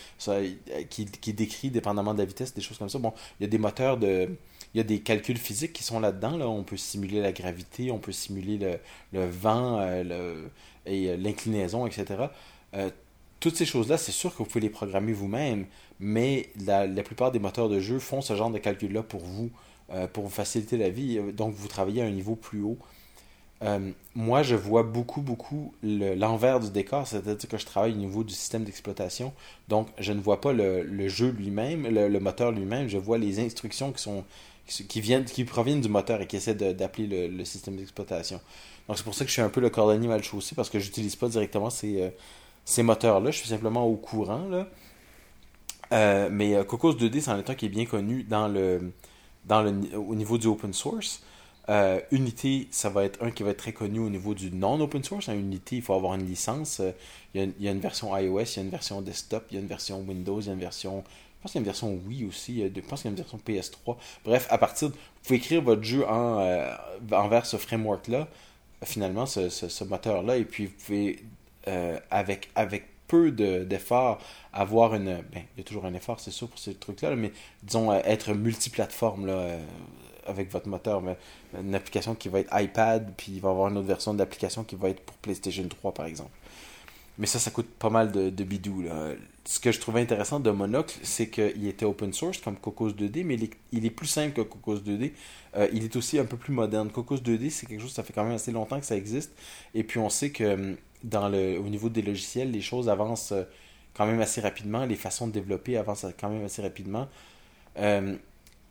[0.90, 2.98] qui, qui décrit, dépendamment de la vitesse, des choses comme ça.
[2.98, 4.28] Bon, il y a des moteurs de
[4.76, 6.36] il y a des calculs physiques qui sont là-dedans.
[6.36, 6.46] Là.
[6.50, 8.78] On peut simuler la gravité, on peut simuler
[9.10, 10.50] le, vent euh, le,
[10.84, 12.26] et euh, l'inclinaison, etc.
[12.74, 12.90] Euh,
[13.40, 15.64] toutes ces choses-là, c'est sûr que vous pouvez les programmer vous-même,
[15.98, 19.50] mais la, plupart des moteurs de jeu font ce genre de calcul-là pour vous,
[20.12, 21.20] pour vous faciliter la vie.
[21.32, 22.78] Donc, vous travaillez à un niveau plus haut.
[24.14, 28.34] moi, je vois beaucoup, beaucoup l'envers du décor, c'est-à-dire que je travaille au niveau du
[28.34, 29.32] système d'exploitation.
[29.68, 33.92] Donc, je ne vois pas le, jeu lui-même, le, moteur lui-même, je vois les instructions
[33.92, 34.24] qui sont
[34.66, 38.40] qui, viennent, qui proviennent du moteur et qui essaient d'appeler le, système d'exploitation.
[38.88, 40.78] Donc c'est pour ça que je suis un peu le cordonnier mal chaussé parce que
[40.78, 42.10] j'utilise pas directement ces, euh,
[42.64, 43.30] ces moteurs-là.
[43.30, 44.48] Je suis simplement au courant.
[44.48, 44.68] Là.
[45.92, 48.92] Euh, mais euh, Cocos 2D, c'est un qui est bien connu dans le,
[49.44, 51.22] dans le, au niveau du open source.
[52.12, 55.28] Unity, ça va être un qui va être très connu au niveau du non-open source.
[55.28, 56.80] En Unity, il faut avoir une licence.
[57.34, 59.60] Il y, a, une version iOS, il y a une version desktop, il y a
[59.60, 61.02] une version Windows, il y a une version.
[61.46, 62.62] Je pense qu'il y a une version Wii aussi.
[62.62, 63.96] Je pense qu'il y a une version PS3.
[64.24, 64.94] Bref, à partir de.
[64.94, 66.68] Vous pouvez écrire votre jeu en,
[67.12, 68.28] envers ce framework-là,
[68.84, 71.24] finalement, ce, moteur-là, et puis vous pouvez,
[72.10, 74.18] avec, avec peu d'efforts,
[74.52, 75.22] avoir une.
[75.32, 77.32] Ben, il y a toujours un effort, c'est sûr, pour ces trucs-là, mais
[77.62, 79.64] disons, euh, être multiplateforme là, euh,
[80.26, 81.02] avec votre moteur.
[81.58, 84.64] Une application qui va être iPad, puis il va y avoir une autre version d'application
[84.64, 86.30] qui va être pour PlayStation 3, par exemple.
[87.18, 88.82] Mais ça, ça coûte pas mal de, bidou.
[88.82, 89.12] Là.
[89.44, 93.24] Ce que je trouvais intéressant de Monocle, c'est qu'il était open source comme Cocos 2D,
[93.24, 93.38] mais
[93.72, 95.12] il est, plus simple que Cocos 2D.
[95.56, 96.90] Euh, il est aussi un peu plus moderne.
[96.90, 99.32] Cocos 2D, c'est quelque chose, ça fait quand même assez longtemps que ça existe.
[99.74, 103.32] Et puis on sait que hum, dans le, au niveau des logiciels, les choses avancent
[103.32, 103.44] euh,
[103.94, 104.84] quand même assez rapidement.
[104.84, 107.08] Les façons de développer avancent quand même assez rapidement.
[107.78, 108.16] Euh,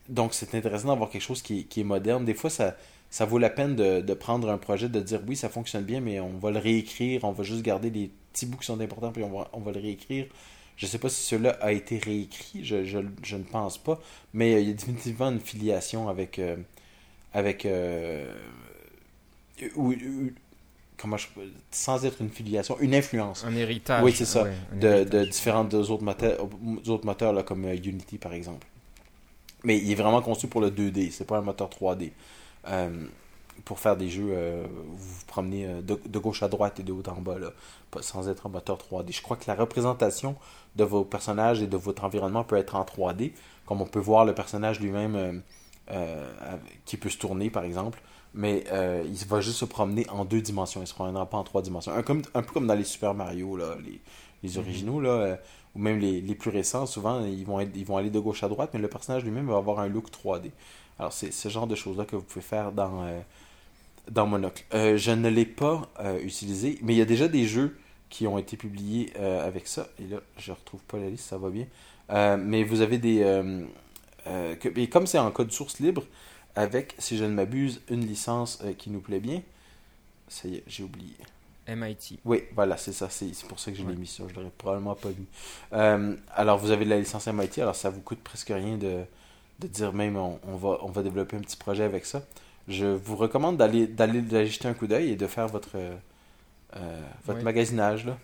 [0.09, 2.25] donc, c'est intéressant d'avoir quelque chose qui, est moderne.
[2.25, 2.75] Des fois, ça,
[3.15, 6.01] ça vaut la peine de, de, prendre un projet, de dire oui, ça fonctionne bien,
[6.01, 7.23] mais on va le réécrire.
[7.23, 9.71] On va juste garder les petits bouts qui sont importants, puis on va, on va
[9.71, 10.25] le réécrire.
[10.75, 14.01] Je ne sais pas si cela a été réécrit, je, je, je, ne pense pas,
[14.33, 16.39] mais il y a définitivement une filiation avec.
[16.39, 16.57] Euh,
[17.33, 17.65] avec
[19.77, 19.93] ou,
[20.97, 21.27] comment je,
[21.71, 23.45] sans être une filiation, une influence.
[23.45, 24.03] Un héritage.
[24.03, 24.45] Oui, c'est ça.
[24.73, 26.49] de, de, différents autres moteurs,
[26.87, 28.67] autres moteurs là, comme euh, Unity, par exemple.
[29.63, 32.11] Mais il est vraiment conçu pour le 2D, c'est pas un moteur 3D.
[32.67, 33.05] Euh,
[33.63, 36.91] pour faire des jeux, euh, vous vous promenez de, de, gauche à droite et de
[36.91, 37.51] haut en bas, là,
[38.01, 39.15] sans être un moteur 3D.
[39.15, 40.35] Je crois que la représentation
[40.75, 43.31] de vos personnages et de votre environnement peut être en 3D,
[43.65, 45.41] comme on peut voir le personnage lui-même
[46.85, 48.01] qui peut se tourner, par exemple
[48.35, 50.81] mais euh, il va juste se promener en deux dimensions.
[50.81, 51.93] Il ne se promènera pas en trois dimensions.
[51.93, 54.01] Un, comme, un peu comme dans les Super Mario, là, les,
[54.43, 54.59] les mhm.
[54.59, 55.35] originaux, là, euh,
[55.73, 58.43] ou même les, les, plus récents, souvent, ils vont, être, ils vont aller de gauche
[58.43, 60.51] à droite, mais le personnage lui-même va avoir un look 3D.
[60.99, 63.19] Alors, c'est ce genre de choses-là que vous pouvez faire dans, euh,
[64.09, 64.63] dans Monocle.
[64.71, 65.89] je ne l'ai pas
[66.23, 67.77] utilisé, mais il y a déjà des jeux
[68.09, 69.87] qui ont été publiés avec ça.
[69.99, 71.65] Et là, je ne retrouve pas la liste, ça va bien.
[72.37, 73.19] mais vous avez des...
[74.25, 76.03] que, et comme c'est en code source libre,
[76.55, 79.41] avec, si je ne m'abuse, une licence euh, qui nous plaît bien.
[80.27, 81.15] Ça y est, j'ai oublié.
[81.67, 82.19] MIT.
[82.25, 83.09] Oui, voilà, c'est ça.
[83.09, 84.23] C'est pour ça que je l'ai mis ça.
[84.29, 85.25] Je l'aurais probablement pas mis.
[85.73, 87.59] Euh, alors, vous avez la licence MIT.
[87.59, 89.03] Alors, ça vous coûte presque rien de,
[89.59, 92.21] de dire même on, va, on va développer un petit projet avec ça.
[92.67, 97.43] Je vous recommande d'aller d'aller jeter un coup d'œil et de faire votre, euh, votre
[97.43, 98.05] magasinage.
[98.05, 98.17] Là.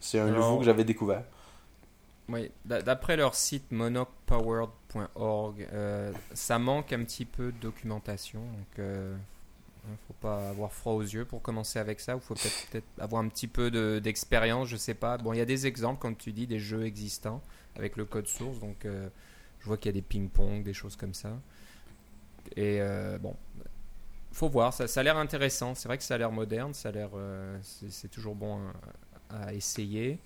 [0.00, 1.22] c'est un nouveau que j'avais découvert.
[2.28, 8.40] Oui, d'après leur site monocpowered.org, euh, ça manque un petit peu de documentation.
[8.40, 9.14] Donc, il euh,
[9.88, 12.14] ne faut pas avoir froid aux yeux pour commencer avec ça.
[12.14, 15.18] Il faut peut-être avoir un petit peu d'expérience, je je sais pas.
[15.18, 17.40] Bon, il y a des exemples, comme tu dis, des jeux existants
[17.76, 18.58] avec le code source.
[18.58, 19.08] Donc, euh,
[19.66, 21.32] je vois qu'il y a des ping-pong, des choses comme ça.
[22.54, 22.80] Et
[23.20, 23.34] bon,
[24.30, 24.72] faut voir.
[24.72, 25.74] Ça, a l'air intéressant.
[25.74, 26.72] C'est vrai que ça a l'air moderne.
[26.72, 27.10] Ça a l'air,
[27.62, 28.60] c'est toujours bon
[29.28, 30.20] à essayer.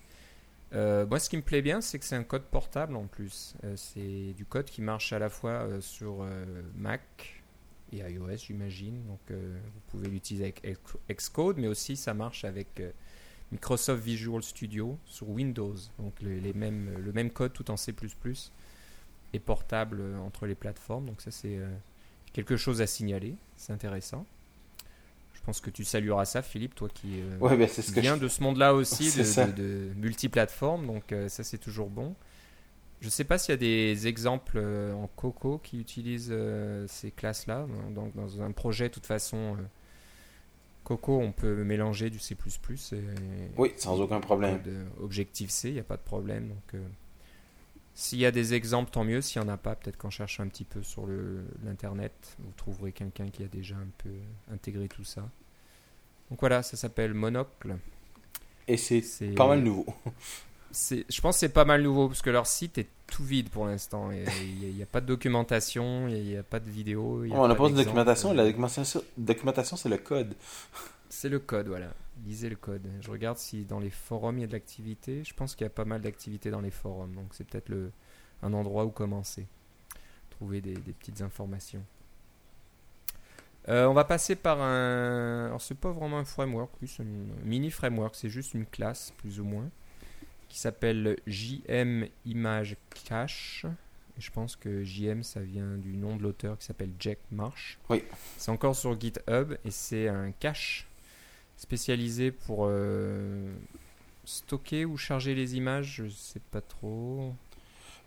[0.73, 3.55] Euh, moi, ce qui me plaît bien, c'est que c'est un code portable en plus.
[3.63, 6.25] Euh, c'est du code qui marche à la fois euh, sur
[6.75, 7.43] Mac
[7.91, 9.03] et iOS, j'imagine.
[9.05, 10.77] Donc, vous pouvez l'utiliser avec
[11.09, 12.81] Xcode, mais aussi ça marche avec
[13.51, 15.75] Microsoft Visual Studio sur Windows.
[15.99, 17.93] Donc, les mêmes, le même code tout en C++
[19.33, 21.05] est portable entre les plateformes.
[21.05, 21.59] Donc, ça, c'est
[22.33, 23.35] quelque chose à signaler.
[23.57, 24.25] C'est intéressant.
[25.41, 28.43] Je pense que tu salueras ça, Philippe, toi qui euh, ouais, ce viens de ce
[28.43, 32.13] monde-là aussi, de, de, multiplateforme, donc euh, ça c'est toujours bon.
[32.99, 36.35] Je ne sais pas s'il y a des exemples euh, en Coco qui utilisent
[36.87, 37.65] ces classes-là.
[37.95, 39.57] Donc dans un projet, de toute façon,
[40.83, 42.35] Coco, on peut mélanger du C++.
[42.35, 42.97] Et,
[43.57, 44.61] oui, sans aucun problème.
[45.01, 46.49] Objective C, il n'y a pas de problème.
[46.49, 46.81] Donc
[47.93, 49.21] s'il y a des exemples, tant mieux.
[49.21, 51.07] S'il n'y en a pas, peut-être qu'en cherchant un petit peu sur
[51.63, 54.11] l'internet, vous trouverez quelqu'un qui a déjà un peu
[54.51, 55.29] intégré tout ça.
[56.29, 57.77] Donc voilà, ça s'appelle Monocle.
[58.67, 59.03] Et c'est
[59.35, 59.85] pas mal nouveau.
[60.73, 63.65] Je pense que c'est pas mal nouveau parce que leur site est tout vide pour
[63.65, 64.09] l'instant.
[64.11, 67.25] Il n'y a, pas de documentation, il n'y a, pas de vidéo.
[67.29, 68.31] on n'a pas de documentation.
[68.33, 70.33] La documentation, documentation c'est le code.
[71.09, 71.89] C'est le code, voilà
[72.25, 72.87] lisez le code.
[72.99, 75.23] Je regarde si dans les forums il y a de l'activité.
[75.23, 77.91] Je pense qu'il y a pas mal d'activité dans les forums, donc c'est peut-être le,
[78.41, 79.47] un endroit où commencer.
[80.29, 81.83] Trouver des, petites informations.
[83.69, 85.45] Euh, on va passer par un.
[85.47, 87.05] Alors, c'est pas vraiment un framework, plus un
[87.43, 89.69] mini framework, c'est juste une classe, plus ou moins,
[90.49, 93.65] qui s'appelle JM Image Cache.
[94.17, 97.77] Et je pense que JM, ça vient du nom de l'auteur qui s'appelle Jack Marsh.
[97.89, 98.03] Oui.
[98.37, 100.87] C'est encore sur GitHub et c'est un cache
[101.61, 103.53] spécialisé pour euh,
[104.25, 107.33] stocker ou charger les images, je sais pas trop.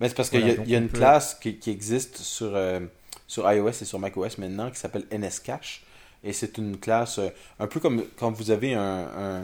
[0.00, 2.80] Mais c'est parce qu'il y a, une classe qui, existe sur, euh,
[3.28, 5.84] sur iOS et sur macOS maintenant qui s'appelle NSCache.
[6.24, 7.28] Et c'est une classe euh,
[7.60, 9.42] un peu comme quand vous avez un,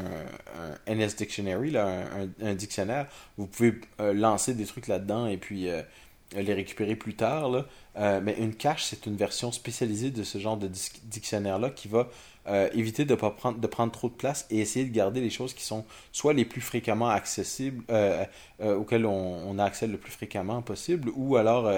[0.89, 2.03] un, NS Dictionary, là,
[2.43, 5.69] un, dictionnaire, vous pouvez lancer des trucs là-dedans et puis
[6.35, 7.49] les récupérer plus tard.
[7.49, 8.21] Là.
[8.21, 10.69] mais une cache, c'est une version spécialisée de ce genre de
[11.05, 12.09] dictionnaire-là qui va
[12.51, 15.31] euh, éviter de pas prendre de prendre trop de place et essayer de garder les
[15.31, 18.25] choses qui sont soit les plus fréquemment accessibles euh,
[18.61, 21.73] euh, auxquelles on, a accès le plus fréquemment possible ou alors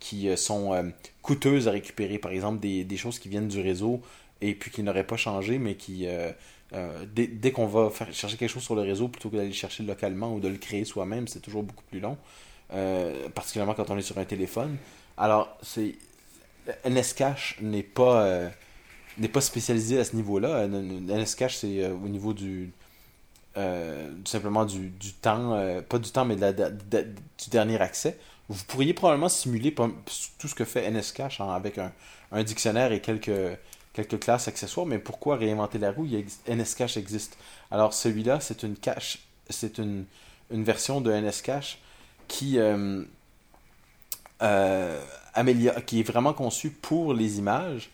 [0.00, 2.18] qui sont coûteuses à récupérer.
[2.18, 4.02] Par exemple des, des, choses qui viennent du réseau
[4.42, 6.06] et puis qui n'auraient pas changé mais qui
[7.14, 9.54] dès, dès qu'on va faire, chercher quelque chose sur le réseau plutôt que d'aller le
[9.54, 12.18] chercher localement ou de le créer soi-même c'est toujours beaucoup plus long
[13.34, 14.76] particulièrement quand on est sur un téléphone.
[15.16, 15.94] Alors c'est
[16.84, 18.50] NSCache n'est pas
[19.18, 20.66] n'est pas spécialisé à ce niveau-là.
[20.66, 22.72] NSCache, c'est euh, au niveau du.
[23.56, 28.18] Euh, simplement du, du temps, euh, pas du temps, mais de du dernier accès.
[28.48, 31.92] Vous pourriez probablement simuler tout ce que fait NSCache avec un,
[32.32, 33.58] un, dictionnaire et quelques,
[33.92, 36.06] quelques classes accessoires, mais pourquoi réinventer la roue?
[36.48, 37.36] NSCache existe.
[37.70, 39.18] Alors celui-là, c'est une cache,
[39.50, 40.04] c'est une,
[40.50, 41.78] une version de NSCache
[42.26, 42.58] qui,
[45.86, 47.90] qui est vraiment conçue pour les images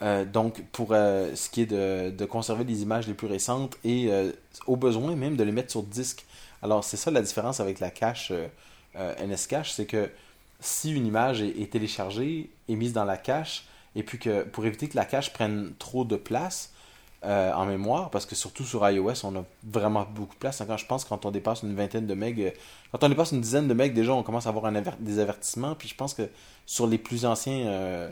[0.00, 4.12] euh, donc, pour euh, ce qui est de, conserver les images les plus récentes et
[4.12, 4.32] euh,
[4.66, 6.24] au besoin même de les mettre sur disque.
[6.62, 8.32] Alors, c'est ça la différence avec la cache
[8.94, 10.10] NS Cache, c'est que
[10.58, 14.88] si une image est, téléchargée et mise dans la cache, et puis que pour éviter
[14.88, 16.72] que la cache prenne trop de place
[17.22, 20.60] en mémoire, parce que surtout sur iOS, on a vraiment beaucoup de place.
[20.76, 22.52] Je pense quand on dépasse une vingtaine de megs,
[22.90, 25.76] quand on dépasse une dizaine de megs, déjà on commence à avoir des avertissements.
[25.76, 26.28] Puis je pense que
[26.66, 28.10] sur les plus anciens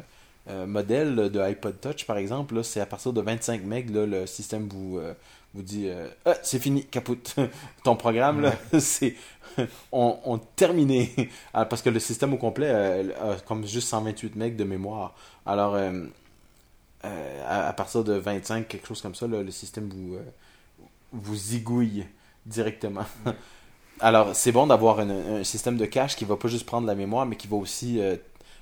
[0.66, 4.98] modèle de iPod Touch, par exemple, c'est à partir de 25 MB, le système vous,
[4.98, 5.12] euh,
[5.54, 7.34] vous dit euh, ah, c'est fini, capote.
[7.84, 9.14] Ton programme, là, c'est.
[9.92, 11.12] on, on terminé.
[11.52, 15.14] Ah, parce que le système au complet a comme juste 128 MB de mémoire.
[15.44, 15.76] Alors,
[17.02, 20.18] à, partir de 25, quelque chose comme ça, le système vous,
[21.12, 22.04] vous zigouille
[22.44, 23.04] directement.
[24.00, 27.24] Alors, c'est bon d'avoir un, système de cache qui va pas juste prendre la mémoire,
[27.24, 28.00] mais qui va aussi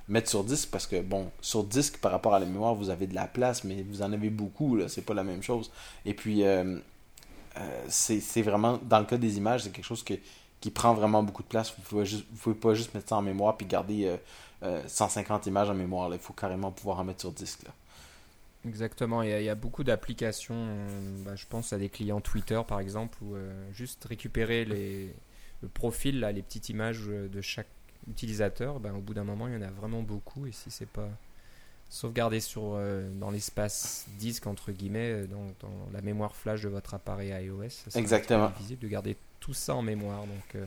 [0.08, 3.06] mettre sur disque parce que, bon, sur disque par rapport à la mémoire, vous avez
[3.06, 5.70] de la place, mais vous en avez beaucoup, là, c'est pas la même chose.
[6.04, 6.78] Et puis, euh,
[7.56, 10.14] euh, c'est vraiment, dans le cas des images, c'est quelque chose que,
[10.60, 11.74] qui prend vraiment beaucoup de place.
[11.76, 14.14] Vous pouvez, juste, vous pouvez pas juste mettre ça en mémoire puis garder
[14.86, 16.10] 150 euh, images en mémoire.
[16.12, 17.62] Il faut carrément pouvoir en mettre sur disque.
[17.64, 17.70] Là.
[18.66, 20.68] Exactement, il y, a, beaucoup d'applications,
[21.22, 23.36] bah, je pense à des clients Twitter par exemple, où
[23.74, 25.14] juste récupérer les,
[25.60, 27.68] le profil, là, les petites images de chaque
[28.08, 30.46] utilisateurs, ben, au bout d'un moment, il y en a vraiment beaucoup.
[30.46, 31.08] Et si c'est pas
[31.88, 36.94] sauvegardé sur, euh, dans l'espace disque, entre guillemets, euh, dans, la mémoire flash de votre
[36.94, 40.20] appareil iOS, c'est difficile de garder tout ça en mémoire.
[40.22, 40.66] Donc euh,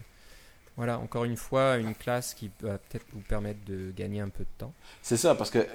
[0.78, 4.43] voilà, encore une fois, une classe qui va peut-être vous permettre de gagner un peu
[4.43, 4.73] de temps.
[5.02, 5.67] C'est ça, parce que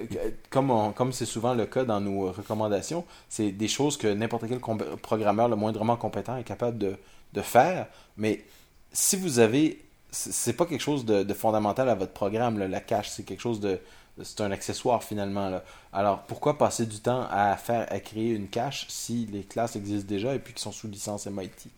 [0.49, 4.59] comme, comme c'est souvent le cas dans nos recommandations, c'est des choses que n'importe quel
[4.59, 6.95] programmeur le moindrement compétent est capable de,
[7.33, 7.87] de faire.
[8.17, 8.45] Mais
[8.91, 13.09] si vous avez c'est pas quelque chose de, fondamental à votre programme, la cache.
[13.09, 13.79] C'est quelque chose de.
[14.21, 15.49] C'est un accessoire finalement.
[15.49, 15.63] Là.
[15.91, 20.07] Alors pourquoi passer du temps à faire à créer une cache si les classes existent
[20.07, 21.71] déjà et puis qui sont sous licence MIT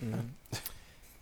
[0.00, 0.12] mhm.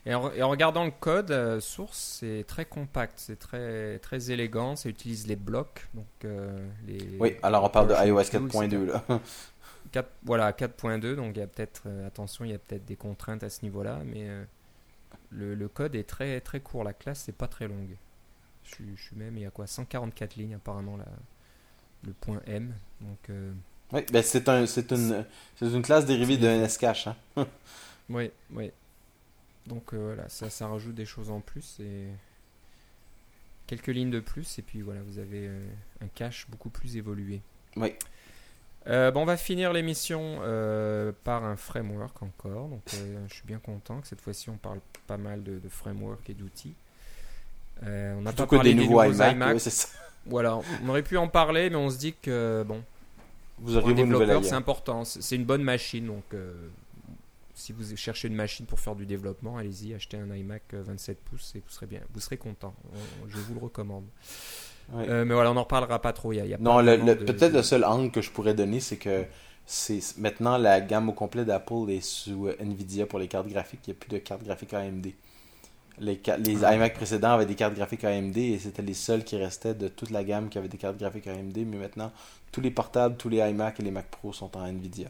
[0.05, 4.91] et, en, regardant le code euh, source, c'est très compact, c'est très, très élégant, ça
[4.91, 5.89] utilise les blocs.
[5.95, 9.03] Donc, euh, les, oui, alors on parle de iOS 4.2 là.
[9.93, 12.97] 4, voilà, 4.2, donc il y a peut-être, euh, attention, il y a peut-être des
[12.97, 14.29] contraintes à ce niveau-là, mais
[15.31, 17.97] le, code est très, très court, la classe c'est pas très longue.
[18.64, 21.07] Je, suis même, il y a quoi 144 lignes apparemment, la,
[22.05, 22.75] le point M.
[23.01, 23.53] Donc, euh,
[23.93, 25.25] oui, ben c'est un, une,
[25.62, 27.09] une classe dérivée de NSCache.
[27.09, 27.17] Hein?
[28.11, 28.71] oui, oui.
[29.67, 32.09] Donc euh, voilà, ça, ça rajoute des choses en plus et
[33.67, 35.69] quelques lignes de plus et puis voilà, vous avez euh,
[36.01, 37.41] un cache beaucoup plus évolué.
[37.77, 37.95] Oui.
[38.88, 42.68] Euh, bon, on va finir l'émission euh, par un framework encore.
[42.68, 46.29] Donc, euh, je suis bien content que cette fois-ci on parle pas mal de, framework
[46.31, 46.74] et d'outils.
[47.83, 49.61] on n'a pas parlé des nouveaux, iMac.
[49.61, 49.88] ça.
[50.27, 52.82] Voilà, on aurait pu en parler, mais on se dit que bon,
[53.59, 55.05] vous un développeur, c'est important.
[55.05, 56.24] C'est une bonne machine, donc
[57.55, 61.55] si vous cherchez une machine pour faire du développement, allez-y, achetez un iMac 27 pouces
[61.57, 62.74] et vous serez bien, vous serez content.
[63.28, 64.05] Je vous le recommande.
[64.95, 66.32] Euh, mais voilà, on n'en reparlera pas trop.
[66.32, 69.24] Il y a, non, peut-être le seul angle que je pourrais donner, c'est que
[69.66, 73.80] c'est maintenant la gamme au complet d'Apple est sous Nvidia pour les cartes graphiques.
[73.86, 75.09] Il n'y a plus de cartes graphiques AMD.
[76.01, 79.74] Les, les iMac précédents avaient des cartes graphiques AMD et c'était les seuls qui restaient
[79.74, 81.57] de toute la gamme qui avaient des cartes graphiques AMD.
[81.66, 82.12] Mais maintenant,
[82.53, 85.09] tous les portables, tous les iMac et les Mac Pro sont en Nvidia.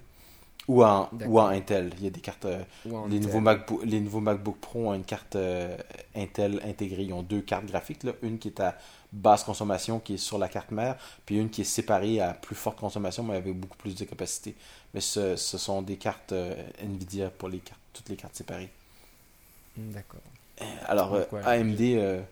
[0.67, 1.91] Ou en, ou en Intel.
[1.99, 2.45] Il y a des cartes.
[2.45, 3.21] euh, les, Intel.
[3.21, 5.77] nouveaux MacBook, les nouveaux MacBook Pro ont une carte euh,
[6.17, 7.05] Intel intégrée.
[7.05, 8.03] Ils ont deux cartes graphiques.
[8.03, 8.13] Là.
[8.23, 8.77] Une qui est à
[9.13, 12.55] basse consommation, qui est sur la carte mère, puis une qui est séparée à plus
[12.55, 14.55] forte consommation, mais avec beaucoup plus de capacité.
[14.95, 18.71] Mais ce, ce sont des cartes euh, Nvidia pour les cartes, toutes les cartes séparées.
[19.77, 20.21] D'accord.
[20.87, 22.23] Alors, Donc, euh, AMD, euh,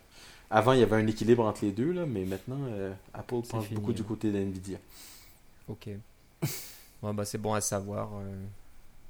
[0.51, 3.65] avant, il y avait un équilibre entre les deux, là, mais maintenant, euh, Apple penche
[3.67, 4.07] fini, beaucoup du hein.
[4.07, 4.79] côté d'Nvidia.
[5.69, 5.89] Ok.
[7.03, 8.47] Ouais, bah, c'est bon à savoir euh,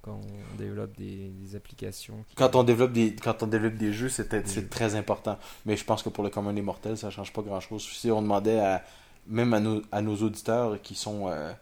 [0.07, 0.21] quand
[0.53, 2.25] on développe des, des applications.
[2.29, 5.39] qui- Quand on développe des, quand on développe des jeux, c'est très important.
[5.67, 7.83] Mais je pense que pour le commun des mortels, ça change pas grand-chose.
[7.83, 8.85] Si on demandait à,
[9.27, 11.53] même à nos, à nos auditeurs qui sont, euh,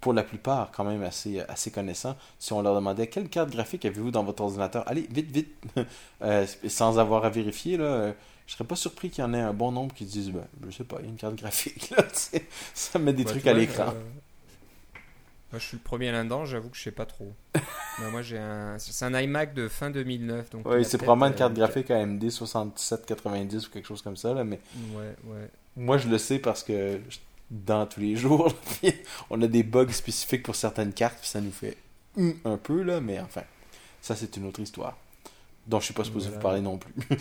[0.00, 3.84] pour la plupart, quand même assez, assez connaissants, si on leur demandait quelle carte graphique
[3.84, 5.54] avez-vous dans votre ordinateur, allez, vite, vite,
[6.22, 8.12] Euh, sans avoir à vérifier, là, euh,
[8.46, 10.76] je serais pas surpris qu'il y en ait un bon nombre qui disent, ben, je
[10.76, 12.04] sais pas, il y a une carte graphique, là,
[12.74, 13.94] ça met des Bah, trucs à l'écran.
[13.94, 14.02] euh,
[15.52, 17.30] Moi, je suis le premier là-dedans, j'avoue que je sais pas trop.
[18.10, 18.78] Moi, j'ai un.
[18.78, 20.50] C'est un iMac de fin 2009.
[20.50, 24.32] Donc a c'est probablement une euh, carte graphique AMD 6790 ou quelque chose comme ça,
[24.32, 24.60] là, mais
[24.94, 25.50] Ouais, ouais.
[25.76, 27.00] Moi, je le sais parce que
[27.50, 28.50] dans tous les jours,
[29.28, 31.76] on a des bugs spécifiques pour certaines cartes, puis ça nous fait
[32.44, 33.42] un peu, là, mais enfin,
[34.00, 34.96] ça, c'est une autre histoire,
[35.66, 36.38] dont je suis pas supposé Voilà.
[36.38, 36.94] vous parler non plus.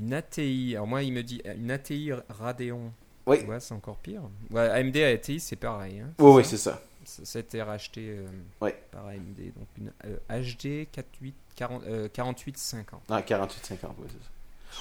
[0.00, 0.74] Une ATI.
[0.74, 2.92] Alors, moi, il me dit une ATI Radeon.
[3.26, 4.22] Oui, Ouais, c'est encore pire.
[4.50, 6.00] Ouais, AMD ATI, c'est pareil.
[6.00, 6.80] Hein, oui, oui, c'est ça.
[7.04, 8.26] ça, a été racheté euh,
[8.60, 8.78] Ouais.
[8.90, 9.38] par AMD.
[9.56, 13.00] Donc, une euh, HD 48, 40, euh, 4850.
[13.08, 14.30] Ah, 48-50, oui, c'est ça.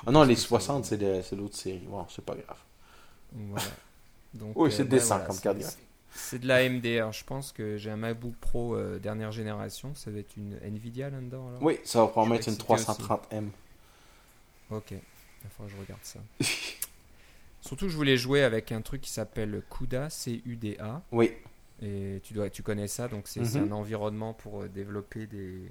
[0.08, 1.86] Ah non, les que ça 60, veut c'est l'autre série.
[1.88, 2.58] Bon, c'est pas grave.
[3.32, 3.66] Voilà.
[4.34, 5.80] Donc, Oui, euh, c'est décent voilà, comme c'est- carte graphique.
[6.16, 6.58] C'est de la.
[6.58, 9.96] Alors, je pense que j'ai un MacBook Pro euh, dernière génération.
[9.96, 11.50] Ça va être une Nvidia là-dedans.
[11.62, 12.84] Oui, ça va être suis une excité aussi.
[12.86, 13.50] 330M.
[14.70, 14.92] Ok.
[14.92, 15.00] Il
[15.50, 16.20] faudra que je regarde ça.
[17.66, 21.02] Surtout, je voulais jouer avec un truc qui s'appelle CUDA, C-U-D-A.
[21.12, 21.32] Oui,
[21.82, 23.68] Et tu, dois, tu connais ça, donc c'est Mhm.
[23.68, 25.70] un environnement pour euh, développer des,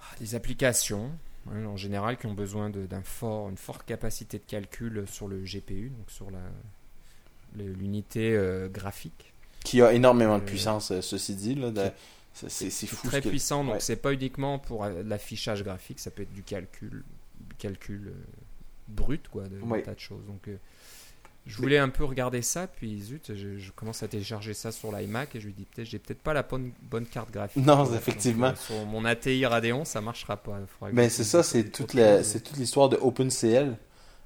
[0.00, 1.10] ah, des applications,
[1.50, 5.44] hein, en général, qui ont besoin de- d'un fort, forte capacité de calcul sur le
[5.44, 6.28] GPU, donc sur
[7.56, 9.32] l'unité euh, graphique.
[9.62, 11.54] qui a énormément de Euh, puissance, ceci dit.
[11.54, 11.90] Là, de-
[12.32, 13.06] c'est- fou.
[13.08, 13.80] très ce que- puissant, donc ouais.
[13.80, 17.04] c'est pas uniquement pour l'affichage graphique, ça peut être du calcul,
[17.40, 18.14] du calcul
[18.90, 20.24] euh, brut, quoi, de, tas de choses.
[20.26, 20.56] Donc, euh,
[21.46, 24.92] je voulais un peu regarder ça, puis zut, je, je commence à télécharger ça sur
[24.92, 27.64] l'iMac et je lui dis peut-être j'ai peut-être pas la bonne, bonne carte graphique.
[27.64, 28.48] Non, Donc, effectivement.
[28.48, 30.60] euh, sur mon ATI Radeon, ça marchera pas.
[30.92, 32.26] Mais c'est ça, c'est toute, la- chose.
[32.26, 33.76] c'est toute l'histoire de OpenCL.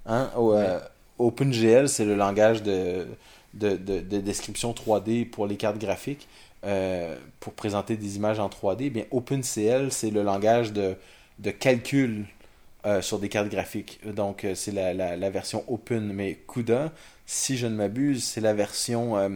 [0.07, 0.31] Hein?
[0.37, 0.81] Au, euh,
[1.19, 3.07] OpenGL, c'est le langage de,
[3.55, 6.29] de, de, de description 3D pour les cartes graphiques,
[6.65, 8.91] euh, pour présenter des images en 3D.
[8.91, 10.97] Bien, OpenCL, c'est le langage de,
[11.39, 12.27] de calcul
[12.87, 14.01] euh, sur des cartes graphiques.
[14.07, 16.13] Donc, euh, c'est la, la, la version Open.
[16.13, 16.93] Mais CUDA,
[17.27, 19.29] si je ne m'abuse, c'est la version euh,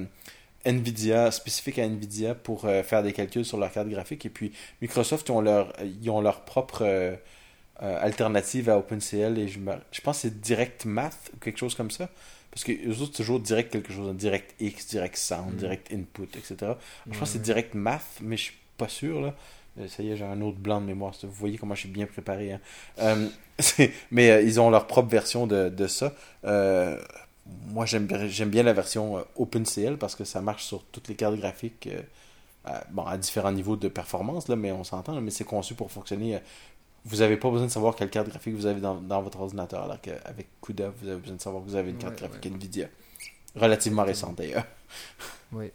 [0.67, 4.27] NVIDIA, spécifique à NVIDIA pour euh, faire des calculs sur leurs cartes graphiques.
[4.27, 5.73] Et puis, Microsoft, ils ont leur,
[6.03, 7.19] ils ont leur propre
[7.81, 9.39] alternative à OpenCL.
[9.39, 12.09] Et je, me- je pense que c'est Direct Math ou quelque chose comme ça.
[12.51, 14.15] Parce que eux autres, toujours direct quelque chose.
[14.17, 15.57] Direct X, Direct Sound, Mm.
[15.59, 16.57] Direct Input, etc.
[17.11, 17.43] Je pense que c'est.
[17.43, 19.21] Direct Math, mais je suis pas sûr.
[19.21, 19.35] Là.
[19.79, 21.14] Euh, Ça y est, j'ai un autre blanc de mémoire.
[21.22, 22.53] Vous voyez comment je suis bien préparé.
[22.53, 22.61] hein.
[23.01, 23.29] Euh,
[24.11, 26.14] mais euh, ils ont leur propre version de, de ça.
[26.45, 27.01] Euh,
[27.68, 31.89] moi, j'aime bien, la version OpenCL parce que ça marche sur toutes les cartes graphiques.
[32.64, 35.91] à, bon, à différents niveaux de performance, là, mais on s'entend, mais c'est conçu pour
[35.91, 36.39] fonctionner.
[37.07, 39.85] vous n'avez pas besoin de savoir quelle carte graphique vous avez dans, dans votre ordinateur,
[39.85, 42.45] alors qu'avec CUDA, vous avez besoin de savoir que vous avez une carte Ouais, graphique
[42.45, 42.51] ouais.
[42.51, 42.89] NVIDIA.
[43.57, 44.66] Relativement récente d'ailleurs.
[45.53, 45.70] Oui.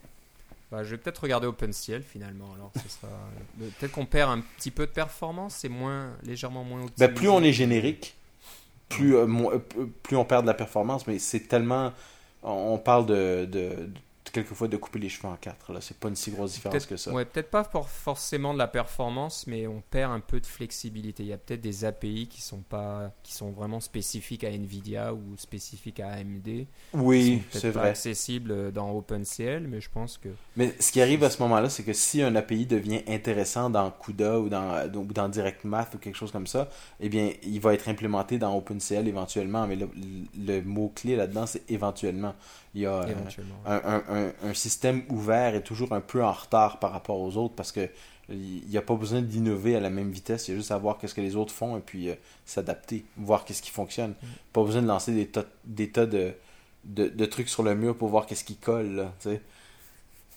[0.74, 2.52] Bah, je vais peut-être regarder OpenCL finalement.
[2.56, 3.12] Alors, ce sera
[3.60, 6.84] le- peut-être qu'on perd un petit peu de performance, c'est moins légèrement moins.
[6.98, 8.16] Ben, plus on est générique,
[8.90, 9.28] plus, euh,
[9.78, 11.94] euh, plus on perd de la performance, mais c'est tellement.
[12.42, 13.88] On parle de, de-
[14.34, 15.72] quelquefois de couper les cheveux en quatre.
[15.72, 17.14] Là, c'est pas une si grosse différence que ça.
[17.14, 21.24] ouais, peut-être pas pour forcément de la performance, mais on perd un peu de flexibilité.
[21.24, 25.14] Il y a peut-être des API qui sont pas, qui sont vraiment spécifiques à Nvidia
[25.14, 26.66] ou spécifiques à AMD.
[26.94, 27.90] Oui, c'est vrai.
[27.90, 31.84] accessibles dans OpenCL, mais je pense que Mais ce qui arrive à ce moment-là, c'est
[31.84, 35.94] que si un API devient intéressant dans CUDA ou dans, euh, ou dans Direct Math
[35.94, 36.70] ou quelque chose comme ça,
[37.00, 39.68] eh bien, il va être implémenté dans OpenCL éventuellement.
[39.68, 39.88] Mais le,
[40.38, 42.34] le mot-clé là-dedans, c'est éventuellement.
[42.76, 43.14] Il y a euh,
[43.66, 47.38] un, un- un- un système ouvert est toujours un peu en retard par rapport aux
[47.38, 47.88] autres parce que
[48.30, 50.48] il n'y a pas besoin d'innover à la même vitesse.
[50.48, 52.16] Il y a juste à voir qu'est-ce que les autres font et puis euh,
[52.46, 54.14] s'adapter, voir qu'est-ce qui fonctionne.
[54.54, 56.34] Pas besoin de lancer des tas, des tas de,
[56.86, 58.96] de, de trucs sur le mur pour voir qu'est-ce qui colle.
[58.96, 59.14] Là.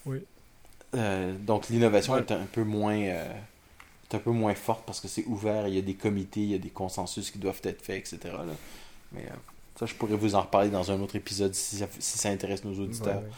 [0.04, 0.18] Oui.
[0.94, 2.20] Euh, donc l'innovation Ouais.
[2.20, 5.78] est un peu moins est un peu moins forte parce que c'est ouvert, il y
[5.78, 8.34] a des comités, il y a des consensus qui doivent être faits, etc.
[8.34, 8.44] là.
[9.12, 9.26] Mais
[9.76, 12.64] ça, je pourrais vous en reparler dans un autre épisode si ça, si ça intéresse
[12.64, 13.20] nos auditeurs.
[13.20, 13.30] Ouais, ouais.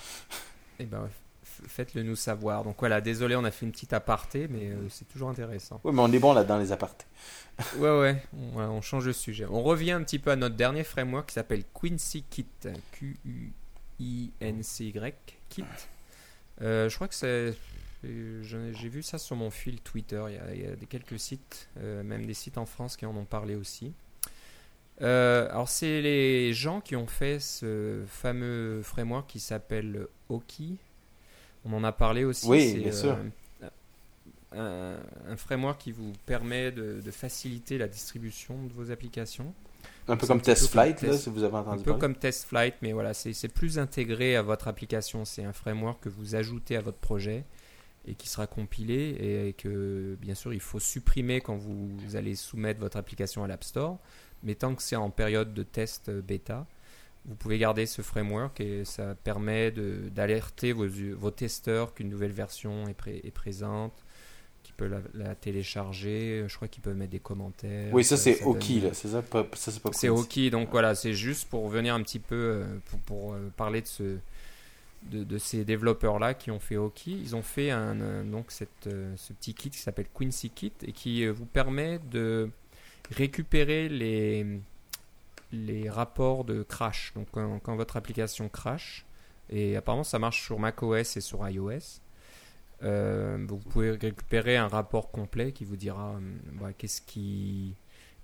[0.81, 1.09] Eh ben,
[1.43, 2.65] faites-le nous savoir.
[2.65, 5.81] Donc voilà, désolé, on a fait une petite aparté, mais c'est toujours intéressant.
[5.85, 7.07] Oui, mais on est bon là dans les apartés.
[7.79, 8.23] ouais, ouais,
[8.55, 9.47] on, on, change de sujet.
[9.51, 12.47] On revient un petit peu à notre dernier framework qui s'appelle Quincy Kit.
[12.93, 13.55] Q-U-I-N-C-Y,
[15.49, 15.65] Kit.
[16.61, 17.55] je crois que c'est
[18.03, 20.23] j'ai vu ça sur mon fil Twitter.
[20.29, 23.25] Il y a, des, quelques sites, euh, même des sites en France qui en ont
[23.25, 23.93] parlé aussi.
[25.01, 30.79] Euh, alors, c'est les gens qui ont fait ce fameux framework qui s'appelle Oki.
[31.65, 32.47] On en a parlé aussi.
[32.47, 33.17] Oui, bien sûr.
[34.55, 39.53] Euh, un, framework qui vous permet de, faciliter la distribution de vos applications.
[40.09, 43.13] Un peu comme TestFlight, là, si vous avez entendu Un peu comme TestFlight, mais voilà,
[43.13, 45.27] c'est plus intégré à votre application.
[45.27, 47.45] C'est un framework que vous ajoutez à votre projet
[48.07, 52.81] et qui sera compilé et que bien sûr il faut supprimer quand vous, allez soumettre
[52.81, 53.99] votre application à l'App Store.
[54.43, 56.67] Mais tant que c'est en période de test bêta,
[57.27, 60.87] vous pouvez garder ce framework et ça permet d'alerter vos,
[61.17, 63.93] vos, testeurs qu'une nouvelle version est, est présente,
[64.63, 66.45] qu'ils peuvent la, télécharger.
[66.47, 67.93] Je crois qu'ils peuvent mettre des commentaires.
[67.93, 69.23] Oui, ça, c'est OK, c'est ça,
[69.93, 73.51] C'est OK, donc voilà, c'est juste pour venir un petit peu euh, pour, pour euh,
[73.57, 74.19] parler de ce
[75.11, 77.13] de, ces développeurs-là qui ont fait Hockey.
[77.13, 80.93] Ils ont fait un, donc cette, euh, ce petit kit qui s'appelle Quincy Kit et
[80.93, 82.51] qui euh, vous permet de
[83.11, 84.61] récupérer les,
[85.91, 87.13] rapports de crash.
[87.15, 89.05] Donc quand, votre application crash,
[89.51, 92.01] et apparemment ça marche sur macOS et sur iOS,
[92.83, 96.21] euh, vous pouvez récupérer un rapport complet qui vous dira
[96.77, 97.75] qu'est-ce qui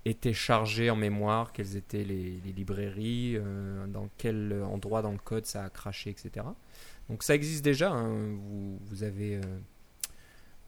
[0.05, 3.39] était chargé en mémoire, quelles étaient les, librairies,
[3.87, 6.45] dans quel endroit dans le code ça a craché, etc.
[7.09, 7.91] Donc ça existe déjà.
[7.91, 8.37] Hein.
[8.89, 9.41] Vous, avez, euh,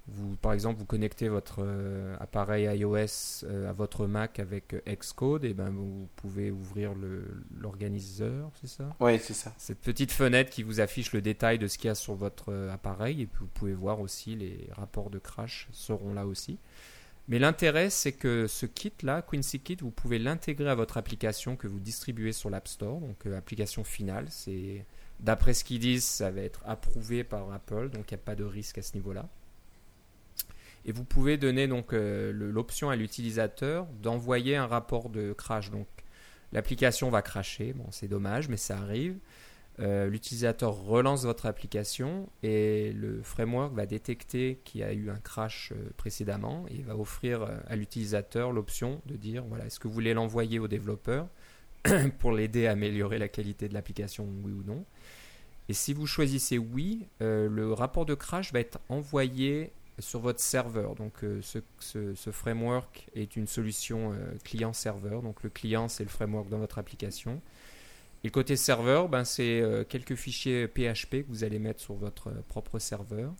[0.08, 5.46] vous, par exemple, vous connectez votre euh, appareil iOS euh, à votre Mac avec Xcode,
[5.46, 6.94] et ben vous pouvez ouvrir
[7.60, 8.96] l'organiseur, c'est ça?
[9.00, 9.54] Oui, c'est ça.
[9.58, 12.54] Cette petite fenêtre qui vous affiche le détail de ce qu'il y a sur votre
[12.72, 16.58] appareil, et puis vous pouvez voir aussi les rapports de crash seront là aussi.
[17.30, 21.68] Mais l'intérêt, c'est que ce kit-là, Quincy Kit, vous pouvez l'intégrer à votre application que
[21.68, 24.28] vous distribuez sur l'App Store, donc application finale.
[24.30, 24.86] C'est
[25.20, 28.36] D'après ce qu'ils disent, ça va être approuvé par Apple, donc il n'y a pas
[28.36, 29.28] de risque à ce niveau-là.
[30.88, 35.70] Et vous pouvez donner donc euh, l'option à l'utilisateur d'envoyer un rapport de crash.
[35.70, 35.88] Donc
[36.54, 39.18] l'application va cracher, bon c'est dommage, mais ça arrive.
[39.80, 45.18] Euh, l'utilisateur relance votre application et le framework va détecter qu'il y a eu un
[45.18, 49.94] crash euh, précédemment et va offrir à l'utilisateur l'option de dire voilà est-ce que vous
[49.94, 51.28] voulez l'envoyer au développeur
[52.20, 54.84] pour l'aider à améliorer la qualité de l'application oui ou non?
[55.70, 60.96] Et si vous choisissez oui, le rapport de crash va être envoyé sur votre serveur.
[60.96, 65.22] Donc euh, ce, framework est une solution euh, client-serveur.
[65.22, 67.42] Donc le client, c'est le framework dans votre application.
[68.24, 72.80] Et côté serveur, ben, c'est quelques fichiers PHP que vous allez mettre sur votre propre
[72.80, 73.32] serveur.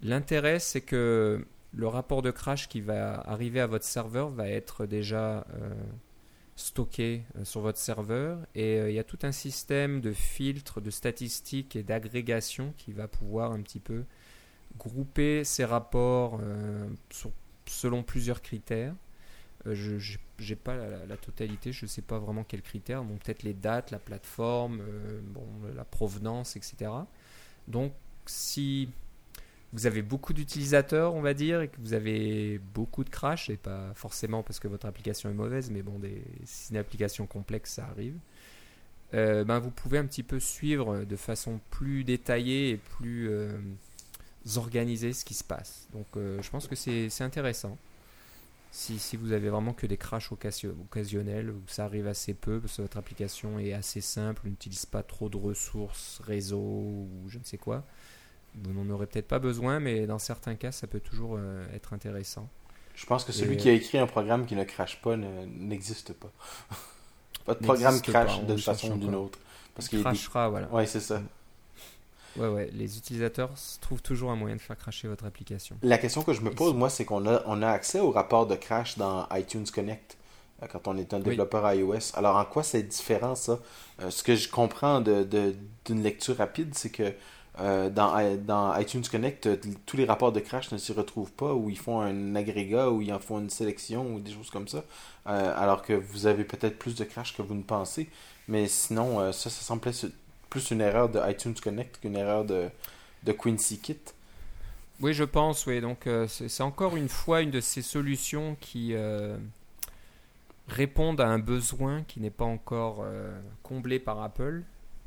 [0.00, 4.86] L'intérêt, c'est que le rapport de crash qui va arriver à votre serveur va être
[4.86, 5.44] déjà
[6.56, 10.80] stocké euh, sur votre serveur et euh, il y a tout un système de filtres,
[10.80, 14.04] de statistiques et d'agrégation qui va pouvoir un petit peu
[14.78, 16.88] grouper ces rapports euh,
[17.66, 18.94] selon plusieurs critères.
[19.64, 23.90] je n'ai pas la, totalité, je ne sais pas vraiment quels critères, peut-être les dates,
[23.90, 24.80] la plateforme,
[25.34, 26.90] bon, la provenance, etc.
[27.68, 27.92] Donc
[28.26, 28.88] si
[29.72, 33.56] vous avez beaucoup d'utilisateurs, on va dire, et que vous avez beaucoup de crash, et
[33.56, 36.00] pas forcément parce que votre application est mauvaise, mais bon,
[36.44, 38.16] si une application complexe, ça arrive.
[39.14, 43.28] Euh, ben, vous pouvez un petit peu suivre de façon plus détaillée et plus
[44.46, 45.88] euh, organisée ce qui se passe.
[45.92, 47.76] Donc euh, je pense que c'est intéressant.
[48.72, 52.76] Si, si, vous avez vraiment que des crashs occasionnels, où ça arrive assez peu, parce
[52.76, 57.44] que votre application est assez simple, n'utilise pas trop de ressources, réseau ou je ne
[57.44, 57.84] sais quoi,
[58.62, 61.92] vous n'en aurez peut-être pas besoin, mais dans certains cas, ça peut toujours euh, être
[61.92, 62.48] intéressant.
[62.94, 66.32] Je pense que celui qui a écrit un programme qui ne crache pas n'existe pas.
[67.44, 69.38] pas de programme crash de façon ou d'une autre.
[69.74, 70.72] Parce qu'il crashera, voilà.
[70.72, 71.22] Ouais, c'est ça.
[72.38, 75.76] Ouais, ouais, les utilisateurs trouvent toujours un moyen de faire crasher votre application.
[75.82, 78.46] La question que je me pose, moi, c'est qu'on a, on a accès au rapport
[78.46, 80.16] de crash dans iTunes Connect
[80.62, 82.14] euh, quand on est un développeur iOS.
[82.14, 83.58] Alors, en quoi c'est différent, ça?
[84.00, 87.12] Euh, Ce que je comprends d'une de, d'une lecture rapide, c'est que
[87.58, 89.48] euh, dans, dans, iTunes Connect,
[89.86, 93.00] tous les rapports de crash ne s'y retrouvent pas, où ils font un agrégat, où
[93.00, 94.84] ils en font une sélection, ou des choses comme ça,
[95.26, 98.10] euh, alors que vous avez peut-être plus de crash que vous ne pensez.
[98.48, 99.92] Mais sinon, ça, ça semblait
[100.50, 102.68] plus une erreur de iTunes Connect qu'une erreur de,
[103.24, 103.98] de Quincy Kit.
[105.00, 105.80] Oui, je pense, oui.
[105.80, 108.94] Donc, c'est encore une fois une de ces solutions qui
[110.68, 113.04] répondent à un besoin qui n'est pas encore
[113.62, 114.62] comblé par Apple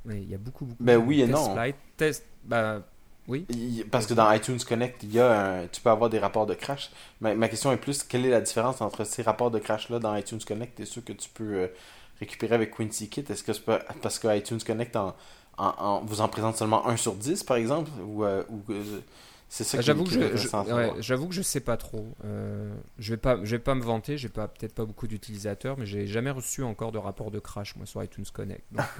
[0.05, 1.55] il y a beaucoup, beaucoup ben oui et non.
[1.97, 2.81] Test, bah
[3.27, 3.45] oui.
[3.91, 6.89] Parce que dans iTunes Connect, il y a tu peux avoir des rapports de crash.
[7.21, 10.15] Ma, ma, question est plus quelle est la différence entre ces rapports de crash-là dans
[10.15, 11.69] iTunes Connect et ceux que tu peux
[12.21, 13.63] euh, récupérer avec Quincy Kit Est-ce que c'est
[14.01, 15.15] parce que iTunes Connect en,
[15.57, 18.99] en, vous en présente seulement 1 sur 10 par exemple Ou, euh, euh,
[19.47, 20.47] c'est ça J'avoue que, je,
[20.99, 22.07] j'avoue que je sais pas trop.
[22.99, 25.85] je vais pas, je vais pas me vanter, j'ai pas peut-être pas beaucoup d'utilisateurs, mais
[25.85, 28.63] j'ai jamais reçu encore de rapport de crash moi sur iTunes Connect.
[28.71, 28.85] Donc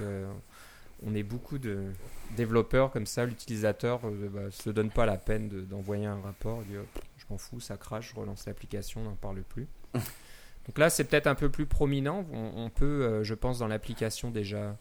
[1.06, 1.92] on est beaucoup de
[2.36, 6.62] développeurs comme ça, l'utilisateur ne euh, bah, se donne pas la peine d'envoyer un rapport,
[6.62, 6.74] dit
[7.18, 9.66] je m'en fous, ça crache, je relance l'application, on n'en parle plus.
[10.70, 12.24] Donc là, c'est peut-être un peu plus prominent.
[12.32, 14.78] On, peut, euh, je pense, dans l'application déjà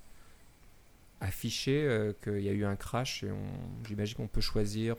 [1.20, 3.32] afficher euh, qu'il y a eu un crash et
[3.88, 4.98] j'imagine qu'on peut choisir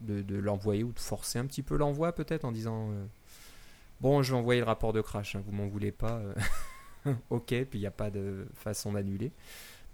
[0.00, 2.88] de, l'envoyer ou de forcer un petit peu l'envoi peut-être en disant
[4.00, 6.22] bon, je vais envoyer le rapport de crash, hein, vous m'en voulez pas.
[7.28, 9.32] ok, puis il n'y a pas de façon d'annuler.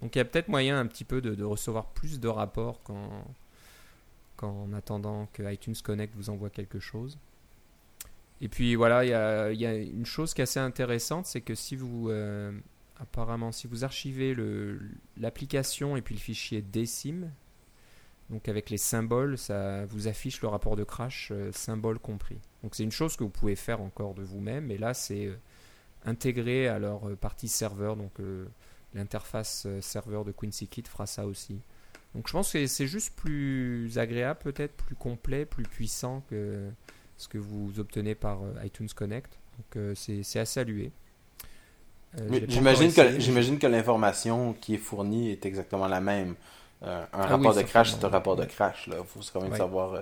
[0.01, 2.81] Donc il y a peut-être moyen un petit peu de, recevoir plus de rapports
[4.37, 7.17] qu'en attendant que iTunes Connect vous envoie quelque chose.
[8.41, 11.75] Et puis voilà, il y a, une chose qui est assez intéressante, c'est que si
[11.75, 12.51] vous, euh,
[12.99, 14.35] apparemment, si vous archivez
[15.17, 17.29] l'application et puis le fichier DSIM,
[18.29, 22.37] donc avec les symboles, ça vous affiche le rapport de crash, euh, symbole compris.
[22.63, 25.35] Donc c'est une chose que vous pouvez faire encore de vous-même, mais là c'est euh,
[26.05, 28.13] intégré à leur partie serveur, donc
[28.95, 31.61] L'interface serveur de Quincy Kit fera ça aussi.
[32.15, 36.71] Donc je pense que c'est juste plus agréable, peut-être plus complet, plus puissant que
[37.19, 39.37] ce que vous obtenez par euh, iTunes Connect.
[39.57, 40.91] Donc euh, c'est à saluer.
[42.47, 46.33] J'imagine que, que l'information qui est fournie est exactement la même.
[46.81, 48.87] un ah rapport de crash, c'est un rapport de crash.
[48.87, 50.01] Il faut quand même savoir,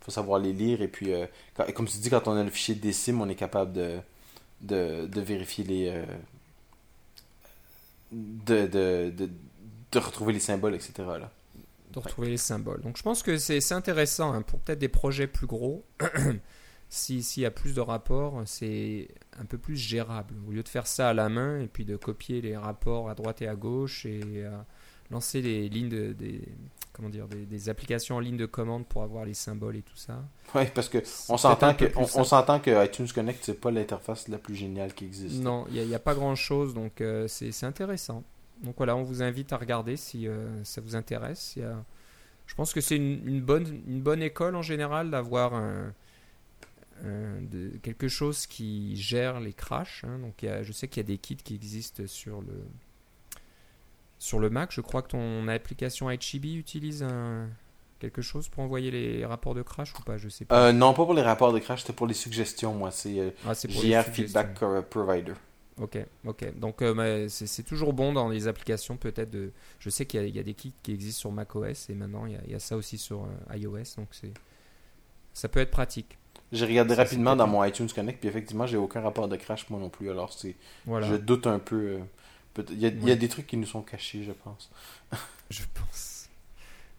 [0.00, 0.82] faut savoir les lire.
[0.82, 1.12] Et puis,
[1.74, 3.98] comme tu dis, quand on a le fichier DSIM, on est capable de,
[4.60, 6.04] de, de vérifier les,
[8.12, 9.30] de, de, de,
[9.90, 10.92] de, retrouver les symboles, etc.
[10.98, 11.30] Là.
[11.92, 12.80] De retrouver les symboles.
[12.80, 15.84] Donc je pense que c'est intéressant hein, pour peut-être des projets plus gros.
[16.88, 19.08] S'il y a plus de rapports, c'est
[19.40, 20.34] un peu plus gérable.
[20.46, 23.14] Au lieu de faire ça à la main et puis de copier les rapports à
[23.14, 24.50] droite et à gauche et euh,
[25.10, 26.42] lancer les lignes de, des,
[26.92, 30.22] comment dire, des, applications en ligne de commande pour avoir les symboles et tout ça.
[30.54, 34.38] Oui, parce que on s'entend que, on, s'entend que iTunes Connect, c'est pas l'interface la
[34.38, 35.40] plus géniale qui existe.
[35.40, 38.22] Non, il n'y a, pas grand chose, donc euh, c'est intéressant.
[38.62, 41.54] Donc voilà, on vous invite à regarder si euh, ça vous intéresse.
[41.56, 41.84] Il y a,
[42.46, 45.92] je pense que c'est une, bonne, une bonne école en général d'avoir un,
[47.02, 50.04] de, quelque chose qui gère les crashs.
[50.04, 50.18] Hein.
[50.20, 52.64] Donc il y a, je sais qu'il y a des kits qui existent sur le,
[54.18, 57.04] sur le Mac, je crois que ton application HIB utilise
[58.02, 60.68] quelque chose pour envoyer les rapports de crash ou pas Je sais pas.
[60.68, 62.90] Euh, non, pas pour les rapports de crash, c'était pour les suggestions, moi.
[62.90, 64.58] C'est euh, ah, Feedback
[64.90, 65.34] Provider.
[65.80, 66.58] Ok, ok.
[66.58, 69.52] Donc euh, c'est toujours bon dans les applications peut-être de.
[69.78, 72.54] Je sais qu'il y, a des kits qui existent sur macOS et maintenant il y,
[72.54, 74.32] a, ça aussi sur iOS, donc c'est
[75.32, 76.18] ça peut être pratique.
[76.52, 79.80] J'ai regardé rapidement dans mon iTunes Connect, puis effectivement j'ai aucun rapport de crash moi
[79.80, 80.10] non plus.
[80.10, 80.56] Alors c'est,
[80.86, 82.00] je doute un peu.
[82.70, 84.70] Il y, a, des trucs qui nous sont cachés, je pense.
[85.50, 86.28] je pense.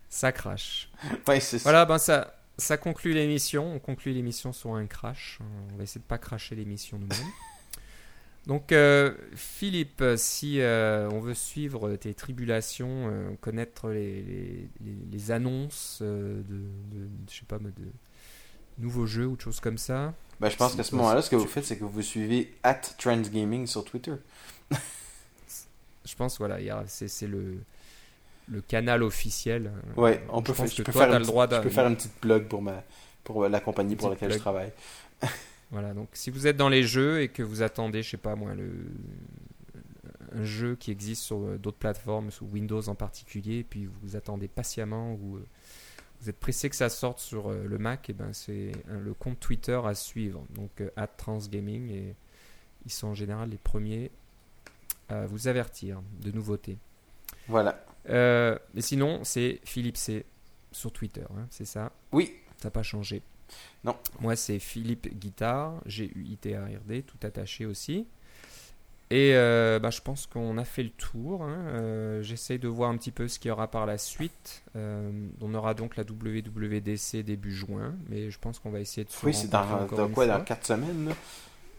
[0.09, 0.89] Ça crache.
[1.27, 3.75] Ouais, c'est Voilà, ben ça, ça conclut l'émission.
[3.75, 5.39] On conclut l'émission sur un crash.
[5.73, 7.19] On va essayer de pas cracher l'émission nous-mêmes.
[8.47, 14.67] Donc, euh, Philippe, si euh, on veut suivre tes tribulations, euh, connaître les,
[15.11, 17.71] les, annonces de, de, je sais pas, de
[18.79, 20.13] nouveaux jeux ou de choses comme ça.
[20.41, 22.81] Ben, je pense qu'à ce moment-là, ce que vous faites, c'est que vous suivez at
[22.97, 24.15] Transgaming sur Twitter.
[26.05, 27.57] je pense voilà, c'est le
[28.49, 29.71] le canal officiel.
[29.95, 32.61] Ouais, on peut, faire, je peux faire, une, droit peux faire une petite blog pour
[32.61, 32.83] ma
[33.23, 34.73] pour la compagnie pour laquelle je travaille.
[35.73, 38.35] voilà, donc si vous êtes dans les jeux et que vous attendez, je sais pas
[38.35, 38.71] moi, le
[40.35, 44.15] un jeu qui existe sur euh, d'autres plateformes, sous Windows en particulier, et puis vous
[44.15, 45.45] attendez patiemment ou euh,
[46.21, 49.39] vous êtes pressé que ça sorte sur euh, le Mac, et ben c'est le compte
[49.39, 52.15] Twitter à suivre, donc at transgaming, et
[52.85, 54.11] ils sont en général les premiers
[55.27, 56.79] vous avertir de nouveautés.
[57.47, 57.85] Voilà.
[58.09, 60.25] Euh, mais sinon, c'est Philippe C
[60.71, 61.91] sur Twitter, hein, c'est ça?
[62.11, 62.33] Oui.
[62.57, 63.21] Ça n'a pas changé.
[63.83, 63.95] Non.
[64.19, 68.05] Moi, c'est Philippe Guitare, G-U-I-T-A-R-D, tout attaché aussi.
[69.09, 71.43] Et euh, bah, je pense qu'on a fait le tour.
[71.43, 71.65] Hein.
[71.67, 74.63] Euh, j'essaye de voir un petit peu ce qu'il y aura par la suite.
[74.75, 79.25] on aura donc la WWDC début juin, mais je pense qu'on va essayer de se
[79.25, 81.13] Oui, c'est dans, dans quoi Dans 4 semaines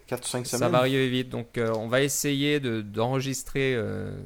[0.06, 0.60] 4 ou 5 semaines.
[0.60, 1.28] Ça va arriver vite.
[1.28, 4.16] Donc, euh, on va essayer d'enregistrer euh,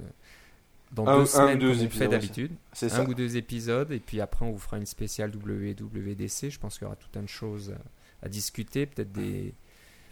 [0.92, 2.52] dans deux semaines, comme on fait d'habitude.
[2.82, 3.90] Un ou deux épisodes.
[3.92, 6.50] Et puis après, on vous fera une spéciale WWDC.
[6.50, 7.74] Je pense qu'il y aura tout un de choses
[8.22, 8.86] à, discuter.
[8.86, 9.54] Peut-être des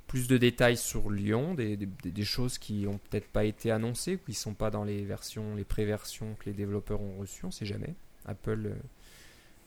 [0.07, 4.31] plus de détails sur Lyon, des, des, choses qui n'ont peut-être pas été annoncées, qui
[4.31, 7.53] ne sont pas dans les versions, les pré-versions que les développeurs ont reçues, on ne
[7.53, 7.93] sait jamais.
[8.25, 8.77] Apple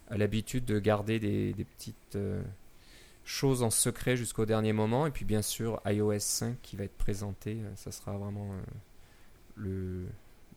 [0.10, 2.18] a l'habitude de garder des, des petites
[3.26, 5.08] choses en secret jusqu'au dernier moment.
[5.08, 8.50] Et puis bien sûr, iOS 5 qui va être présenté, ça sera vraiment
[9.56, 10.06] le,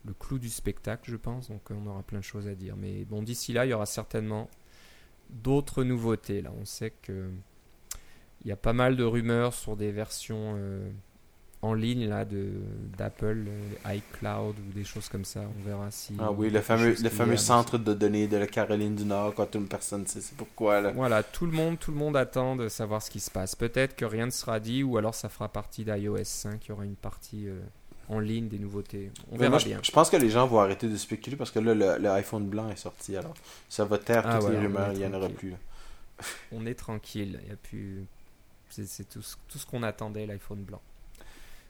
[0.05, 1.49] le clou du spectacle, je pense.
[1.49, 2.75] Donc on aura plein de choses à dire.
[2.77, 4.49] Mais bon, d'ici là, il y aura certainement
[5.29, 6.41] d'autres nouveautés.
[6.41, 7.29] Là, on sait que
[8.43, 10.89] il y a pas mal de rumeurs sur des versions euh,
[11.61, 12.51] en ligne là de
[12.97, 15.41] d'Apple, euh, iCloud ou des choses comme ça.
[15.57, 16.13] On verra si.
[16.19, 19.55] Ah oui, le fameux, le fameux centre de données de la Caroline du Nord quand
[19.55, 20.91] une personne sait c'est pourquoi là.
[20.91, 23.55] Voilà, tout le monde, tout le monde attend de savoir ce qui se passe.
[23.55, 26.65] Peut-être que rien ne sera dit ou alors ça fera partie d'iOS 5.
[26.65, 27.47] Il y aura une partie.
[27.47, 27.61] Euh,
[28.09, 29.11] en ligne des nouveautés.
[29.31, 29.79] On verra bien.
[29.81, 32.69] Je, pense que les gens vont arrêter de spéculer parce que là, le, iPhone blanc
[32.69, 33.15] est sorti.
[33.15, 33.33] Alors,
[33.69, 34.91] ça va taire ah, toutes les rumeurs.
[34.93, 35.53] Il n'y en aura plus.
[36.51, 37.39] on est tranquille.
[37.43, 38.05] Il y a plus.
[38.69, 40.81] C'est tout, tout, ce qu'on attendait, l'iPhone blanc.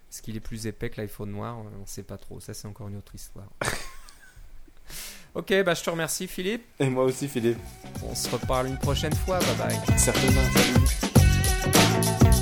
[0.09, 1.57] Est-ce qu'il est plus épais que l'iPhone noir?
[1.57, 2.39] On ne sait pas trop.
[2.39, 3.47] Ça, c'est encore une autre histoire.
[5.35, 6.63] ok, bah, je te remercie, Philippe.
[6.79, 7.59] Et moi aussi, Philippe.
[8.03, 9.39] On se reparle une prochaine fois.
[9.39, 9.99] Bye bye.
[9.99, 10.43] Certainement.
[10.53, 12.32] Salut.